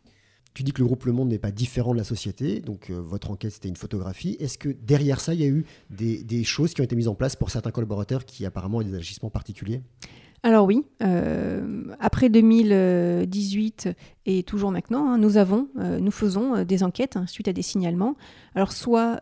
Tu 0.54 0.62
dis 0.62 0.70
que 0.70 0.78
le 0.78 0.86
groupe 0.86 1.04
Le 1.04 1.12
Monde 1.12 1.30
n'est 1.30 1.40
pas 1.40 1.50
différent 1.50 1.92
de 1.92 1.98
la 1.98 2.04
société, 2.04 2.60
donc 2.60 2.88
euh, 2.88 3.00
votre 3.00 3.32
enquête 3.32 3.50
c'était 3.50 3.68
une 3.68 3.74
photographie. 3.74 4.36
Est-ce 4.38 4.56
que 4.56 4.68
derrière 4.68 5.18
ça, 5.18 5.34
il 5.34 5.40
y 5.40 5.44
a 5.44 5.48
eu 5.48 5.66
des, 5.90 6.44
choses 6.44 6.74
qui 6.74 6.80
ont 6.80 6.84
été 6.84 6.94
mises 6.94 7.08
en 7.08 7.16
place 7.16 7.34
pour 7.34 7.50
certains 7.50 7.72
collaborateurs 7.72 8.24
qui 8.24 8.46
apparemment 8.46 8.78
ont 8.78 8.82
des 8.82 8.94
agissements 8.94 9.30
particuliers? 9.30 9.82
Alors 10.44 10.66
oui, 10.66 10.84
euh, 11.02 11.86
après 11.98 12.28
2018 12.28 13.88
et 14.26 14.42
toujours 14.44 14.70
maintenant, 14.70 15.08
hein, 15.08 15.18
nous 15.18 15.38
avons, 15.38 15.68
euh, 15.78 15.98
nous 15.98 16.10
faisons 16.12 16.62
des 16.62 16.84
enquêtes 16.84 17.16
hein, 17.16 17.26
suite 17.26 17.48
à 17.48 17.52
des 17.52 17.62
signalements. 17.62 18.14
Alors 18.54 18.70
soit, 18.70 19.18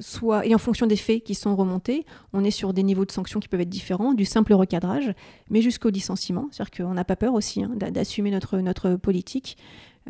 soit, 0.00 0.46
et 0.46 0.54
en 0.54 0.58
fonction 0.58 0.86
des 0.86 0.96
faits 0.96 1.22
qui 1.22 1.34
sont 1.34 1.54
remontés, 1.54 2.06
on 2.32 2.44
est 2.44 2.50
sur 2.50 2.72
des 2.72 2.82
niveaux 2.82 3.04
de 3.04 3.12
sanctions 3.12 3.40
qui 3.40 3.48
peuvent 3.48 3.60
être 3.60 3.68
différents, 3.68 4.14
du 4.14 4.24
simple 4.24 4.54
recadrage, 4.54 5.12
mais 5.50 5.60
jusqu'au 5.60 5.90
licenciement. 5.90 6.48
C'est-à-dire 6.50 6.86
qu'on 6.86 6.94
n'a 6.94 7.04
pas 7.04 7.16
peur 7.16 7.34
aussi 7.34 7.62
hein, 7.62 7.72
d'assumer 7.76 8.30
notre, 8.30 8.60
notre 8.60 8.94
politique. 8.96 9.58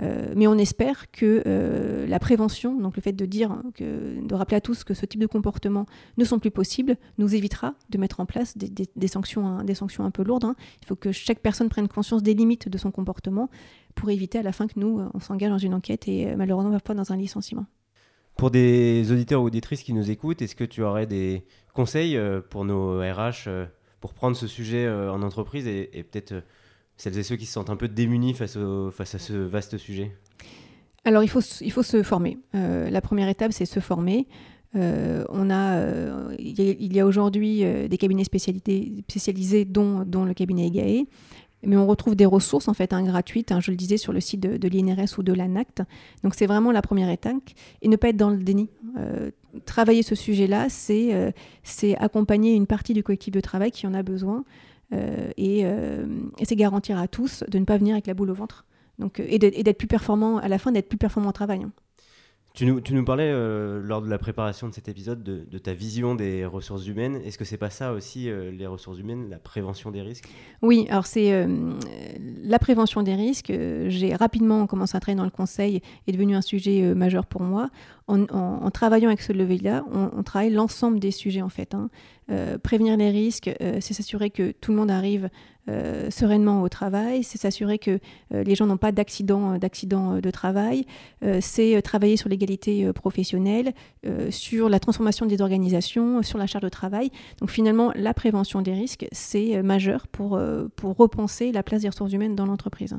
Euh, 0.03 0.33
mais 0.35 0.47
on 0.47 0.59
espère 0.59 1.11
que 1.13 1.43
euh, 1.47 2.07
la 2.07 2.19
prévention, 2.19 2.75
donc 2.79 2.97
le 2.97 3.03
fait 3.03 3.13
de 3.13 3.27
dire, 3.27 3.57
de 3.79 4.35
rappeler 4.35 4.57
à 4.57 4.61
tous 4.61 4.85
que 4.85 4.95
ce 4.95 5.07
type 5.07 5.21
de 5.21 5.27
comportement 5.27 5.87
ne 6.17 6.25
sont 6.25 6.39
plus 6.39 6.51
possibles, 6.51 6.97
nous 7.19 7.35
évitera 7.35 7.75
de 7.91 7.99
mettre 7.99 8.21
en 8.21 8.27
place 8.27 8.57
des, 8.57 9.09
sanctions, 9.09 9.63
des 9.63 9.75
sanctions 9.75 10.05
un 10.05 10.11
peu 10.11 10.25
lourdes. 10.25 10.45
Hein. 10.45 10.57
Il 10.83 10.87
faut 10.87 10.97
que 10.97 11.13
chaque 11.13 11.41
personne 11.41 11.69
prenne 11.69 11.89
conscience 11.89 12.23
des 12.23 12.35
limites 12.35 12.69
de 12.69 12.79
son 12.79 12.91
comportement 12.91 13.51
pour 13.95 14.11
éviter 14.11 14.39
à 14.39 14.43
la 14.43 14.53
fin 14.53 14.67
que 14.67 14.79
nous, 14.79 15.01
on 15.15 15.21
s'engage 15.21 15.51
dans 15.51 15.59
une 15.59 15.75
enquête 15.75 16.09
et 16.09 16.35
malheureusement 16.35 16.73
parfois 16.73 16.95
dans 16.97 17.13
un 17.13 17.17
licenciement. 17.17 17.67
Pour 18.37 18.51
des 18.51 19.13
auditeurs 19.13 19.43
ou 19.43 19.47
auditrices 19.47 19.85
qui 19.85 19.93
nous 19.93 20.11
écoutent, 20.11 20.43
est-ce 20.43 20.57
que 20.57 20.65
tu 20.65 20.83
aurais 20.83 21.07
des 21.07 21.45
conseils 21.73 22.17
euh, 22.17 22.41
pour 22.41 22.65
nos 22.65 22.99
RH 22.99 23.49
pour 24.01 24.13
prendre 24.13 24.37
ce 24.37 24.47
sujet 24.47 24.87
en 24.87 25.23
entreprise 25.23 25.67
et 25.67 26.05
peut-être 26.11 26.43
celles 26.97 27.19
et 27.19 27.23
ceux 27.23 27.37
qui 27.37 27.47
se 27.47 27.53
sentent 27.53 27.71
un 27.71 27.77
peu 27.77 27.89
démunis 27.89 28.35
face, 28.35 28.57
à 28.57 29.19
ce 29.19 29.33
vaste 29.33 29.79
sujet 29.79 30.13
Alors, 31.05 31.23
il 31.23 31.29
faut, 31.29 31.41
il 31.61 31.73
faut 31.73 31.83
se 31.83 32.03
former. 32.03 32.39
Euh, 32.55 32.89
la 32.91 33.01
première 33.01 33.29
étape, 33.29 33.53
c'est 33.53 33.67
se 33.67 33.81
former. 33.81 34.27
Euh, 34.77 35.25
on 35.29 35.51
a, 35.51 35.77
euh, 35.77 36.35
il 36.39 36.93
y 36.93 37.01
a, 37.01 37.07
aujourd'hui 37.07 37.65
des 37.89 37.99
cabinets 37.99 38.25
spécialisés, 38.25 39.65
dont, 39.65 40.05
dont, 40.05 40.25
le 40.25 40.35
cabinet 40.35 40.67
EGAE, 40.67 41.07
mais 41.67 41.77
on 41.77 41.87
retrouve 41.87 42.17
des 42.17 42.27
ressources 42.27 42.69
en 42.69 42.75
fait 42.75 42.93
hein, 42.93 43.03
gratuites, 43.03 43.53
hein, 43.53 43.61
je 43.61 43.71
le 43.71 43.77
disais, 43.77 43.97
sur 43.97 44.13
le 44.13 44.21
site 44.21 44.41
de, 44.41 44.69
l'INRS 44.69 45.19
ou 45.19 45.23
de 45.23 45.33
l'ANACT. 45.33 45.83
Donc 46.23 46.35
c'est 46.35 46.47
vraiment 46.47 46.73
la 46.73 46.83
première 46.83 47.09
étape 47.09 47.37
et 47.83 47.89
ne 47.89 47.97
pas 47.97 48.09
être 48.09 48.17
dans 48.17 48.31
le 48.31 48.39
déni. 48.39 48.69
travailler 49.65 50.03
ce 50.03 50.15
sujet-là, 50.17 50.69
c'est 50.69 51.33
c'est 51.63 51.97
accompagner 51.99 52.55
une 52.55 52.67
partie 52.67 52.95
du 52.95 53.05
collectif 53.05 53.33
de 53.33 53.41
travail 53.41 53.71
qui 53.71 53.87
en 53.87 53.95
a 53.95 54.03
besoin. 54.03 54.45
Euh, 54.95 55.33
euh, 55.39 56.07
et, 56.39 56.45
c'est 56.45 56.57
garantir 56.57 56.99
à 56.99 57.09
tous 57.09 57.45
de 57.49 57.59
ne 57.59 57.65
pas 57.65 57.77
venir 57.77 57.95
avec 57.95 58.07
la 58.07 58.15
boule 58.15 58.31
au 58.31 58.35
ventre. 58.35 58.65
Donc, 58.99 59.21
euh, 59.21 59.27
et 59.29 59.39
d'être 59.39 59.79
plus 59.79 59.89
performant 59.89 60.39
à 60.39 60.49
la 60.49 60.59
fin, 60.59 60.73
d'être 60.73 60.89
plus 60.89 60.99
performant 60.99 61.31
au 61.31 61.33
travail. 61.33 61.63
Hein. 61.63 61.73
Tu 62.57 62.67
nous, 62.67 62.81
tu 62.81 62.95
nous 62.95 63.05
parlais 63.05 63.33
lors 63.33 64.01
de 64.01 64.09
la 64.09 64.17
préparation 64.17 64.69
de 64.69 64.75
cet 64.75 64.89
épisode 64.89 65.25
de, 65.25 65.59
ta 65.59 65.75
vision 65.75 66.15
des 66.15 66.47
ressources 66.47 66.87
humaines. 66.87 67.21
Est-ce 67.25 67.37
que 67.37 67.45
c'est 67.45 67.59
pas 67.59 67.69
ça 67.69 67.93
aussi, 67.93 68.31
les 68.31 68.67
ressources 68.69 69.01
humaines, 69.01 69.29
la 69.29 69.41
prévention 69.41 69.91
des 69.91 70.03
risques? 70.03 70.29
Oui, 70.63 70.87
alors 70.89 71.07
c'est 71.07 71.49
la 72.45 72.59
prévention 72.61 73.03
des 73.03 73.17
risques. 73.17 73.53
J'ai 73.89 74.15
rapidement 74.15 74.69
commencé 74.69 74.97
à 74.97 75.01
travailler 75.01 75.19
dans 75.19 75.25
le 75.25 75.31
conseil, 75.31 75.83
est 76.07 76.13
devenu 76.13 76.37
un 76.37 76.43
sujet 76.43 76.95
majeur 76.95 77.27
pour 77.27 77.43
moi. 77.43 77.71
En, 78.07 78.71
travaillant 78.71 79.09
avec 79.09 79.23
ce 79.23 79.33
levier-là, 79.33 79.85
on, 79.91 80.23
travaille 80.23 80.51
l'ensemble 80.51 81.01
des 81.01 81.11
sujets 81.11 81.43
en 81.43 81.49
fait. 81.49 81.75
Hein. 81.75 81.91
Euh, 82.31 82.57
prévenir 82.59 82.97
les 82.97 83.11
risques, 83.11 83.51
euh, 83.61 83.79
c'est 83.81 83.93
s'assurer 83.93 84.31
que 84.31 84.53
tout 84.53 84.71
le 84.71 84.79
monde 84.79 84.91
arrive 84.91 85.29
euh, 85.69 86.11
sereinement 86.11 86.63
au 86.63 86.69
travail, 86.69 87.25
c'est 87.25 87.39
s'assurer 87.39 87.79
que 87.79 87.99
les 88.31 88.55
gens 88.55 88.67
n'ont 88.67 88.77
pas 88.77 88.93
d'accident, 88.93 89.59
d'accident 89.59 90.19
de 90.19 90.31
travail, 90.31 90.85
c'est 91.41 91.81
travailler 91.83 92.17
sur 92.17 92.29
l'égalité 92.29 92.93
professionnelle, 92.93 93.73
sur 94.31 94.69
la 94.69 94.81
transformation 94.81 95.27
des 95.27 95.41
organisations, 95.41 96.23
sur 96.23 96.39
la 96.39 96.47
charge 96.47 96.65
de 96.65 96.69
travail. 96.69 97.11
Donc 97.41 97.51
finalement, 97.51 97.93
la 97.95 98.15
prévention 98.15 98.63
des 98.63 98.73
risques, 98.73 99.07
c'est 99.13 99.63
majeur 99.63 100.07
pour, 100.09 100.41
pour 100.77 100.97
repenser 100.97 101.53
la 101.53 101.63
place 101.63 101.83
des 101.83 101.89
ressources 101.89 102.13
humaines 102.13 102.35
dans 102.35 102.47
l'entreprise. 102.47 102.97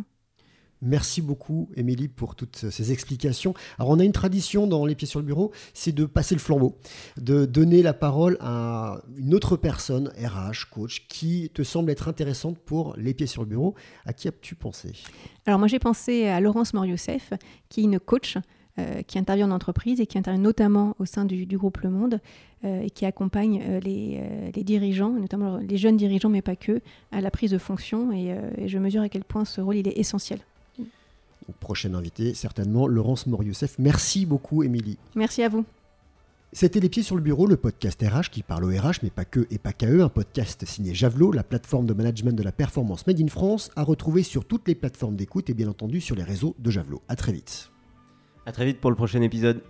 Merci 0.86 1.24
beaucoup, 1.24 1.68
Émilie, 1.76 2.08
pour 2.08 2.36
toutes 2.36 2.70
ces 2.70 2.92
explications. 2.92 3.56
Alors, 3.80 3.90
on 3.90 4.00
a 4.00 4.04
une 4.04 4.12
tradition 4.12 4.68
dans 4.68 4.86
Les 4.86 4.94
Pieds 4.94 5.08
sur 5.08 5.20
le 5.20 5.26
Bureau, 5.26 5.52
c'est 5.74 5.92
de 5.92 6.06
passer 6.06 6.36
le 6.36 6.40
flambeau, 6.40 6.78
de 7.18 7.46
donner 7.46 7.82
la 7.82 7.94
parole 7.94 8.38
à 8.40 9.02
une 9.18 9.34
autre 9.34 9.58
personne, 9.58 10.12
RH, 10.20 10.70
coach, 10.72 11.08
qui 11.08 11.50
te 11.56 11.64
semble 11.64 11.90
être 11.90 12.08
intéressante 12.08 12.60
pour 12.60 12.96
Les 12.98 13.16
Pieds 13.16 13.26
sur 13.26 13.42
le 13.42 13.48
Bureau. 13.48 13.74
À 14.06 14.14
qui 14.14 14.28
as-tu 14.28 14.54
pensé? 14.54 14.94
Alors, 15.48 15.58
moi, 15.58 15.68
j'ai 15.68 15.80
pensé 15.80 16.28
à 16.28 16.40
Laurence 16.40 16.76
Morioussef, 16.76 17.34
qui 17.68 17.82
est 17.82 17.86
une 17.86 18.00
coach. 18.00 18.38
Euh, 18.78 19.04
qui 19.04 19.18
intervient 19.18 19.50
en 19.50 19.56
entreprise 19.56 20.02
et 20.02 20.06
qui 20.06 20.18
intervient 20.18 20.42
notamment 20.42 20.98
au 21.00 21.06
sein 21.06 21.24
du, 21.24 21.46
groupe 21.58 21.78
Le 21.78 21.90
Monde 21.90 22.20
euh, 22.66 22.82
et 22.82 22.90
qui 22.90 23.06
accompagne 23.06 23.64
euh, 23.66 23.80
les, 23.80 24.64
dirigeants, 24.66 25.12
notamment 25.12 25.60
les 25.60 25.78
jeunes 25.78 25.96
dirigeants, 25.96 26.28
mais 26.28 26.42
pas 26.42 26.58
que, 26.58 26.82
à 27.14 27.22
la 27.22 27.32
prise 27.32 27.52
de 27.52 27.58
fonction. 27.58 28.12
Et 28.12 28.36
je 28.68 28.78
mesure 28.78 29.02
à 29.02 29.08
quel 29.08 29.24
point 29.24 29.46
ce 29.46 29.62
rôle 29.62 29.78
il 29.78 29.88
est 29.88 29.98
essentiel. 29.98 30.40
Prochaine 31.66 31.96
invitée, 31.96 32.36
certainement, 32.36 32.88
Laurence 32.88 33.26
Morioussef. 33.26 33.80
Merci 33.80 34.28
beaucoup, 34.28 34.62
Émilie. 34.62 35.00
Merci 35.16 35.42
à 35.42 35.50
vous. 35.50 35.66
C'était 36.54 36.80
Les 36.80 36.90
Pieds 36.90 37.02
sur 37.02 37.16
le 37.16 37.24
Bureau, 37.24 37.48
le 37.48 37.58
podcast 37.58 38.00
RH 38.00 38.30
qui 38.30 38.44
parle 38.44 38.66
au 38.66 38.68
RH, 38.68 39.00
mais 39.02 39.10
pas 39.10 39.26
que 39.26 39.48
et 39.50 39.58
pas 39.58 39.74
qu'à 39.74 39.90
eux. 39.90 40.04
Un 40.04 40.10
podcast 40.10 40.64
signé 40.68 40.94
Javelot, 40.94 41.32
la 41.32 41.42
plateforme 41.42 41.88
de 41.88 41.94
management 41.96 42.34
de 42.38 42.44
la 42.44 42.52
performance 42.52 43.08
Made 43.08 43.20
in 43.20 43.30
France, 43.30 43.72
à 43.76 43.82
retrouver 43.82 44.22
sur 44.22 44.46
toutes 44.46 44.68
les 44.68 44.76
plateformes 44.76 45.16
d'écoute 45.16 45.50
et 45.50 45.56
bien 45.56 45.68
entendu 45.68 46.02
sur 46.02 46.16
les 46.16 46.22
réseaux 46.22 46.56
de 46.60 46.70
Javelot. 46.70 47.02
À 47.08 47.16
très 47.16 47.32
vite. 47.32 47.72
À 48.46 48.52
très 48.52 48.66
vite 48.66 48.80
pour 48.80 48.92
le 48.92 48.96
prochain 48.96 49.24
épisode. 49.24 49.64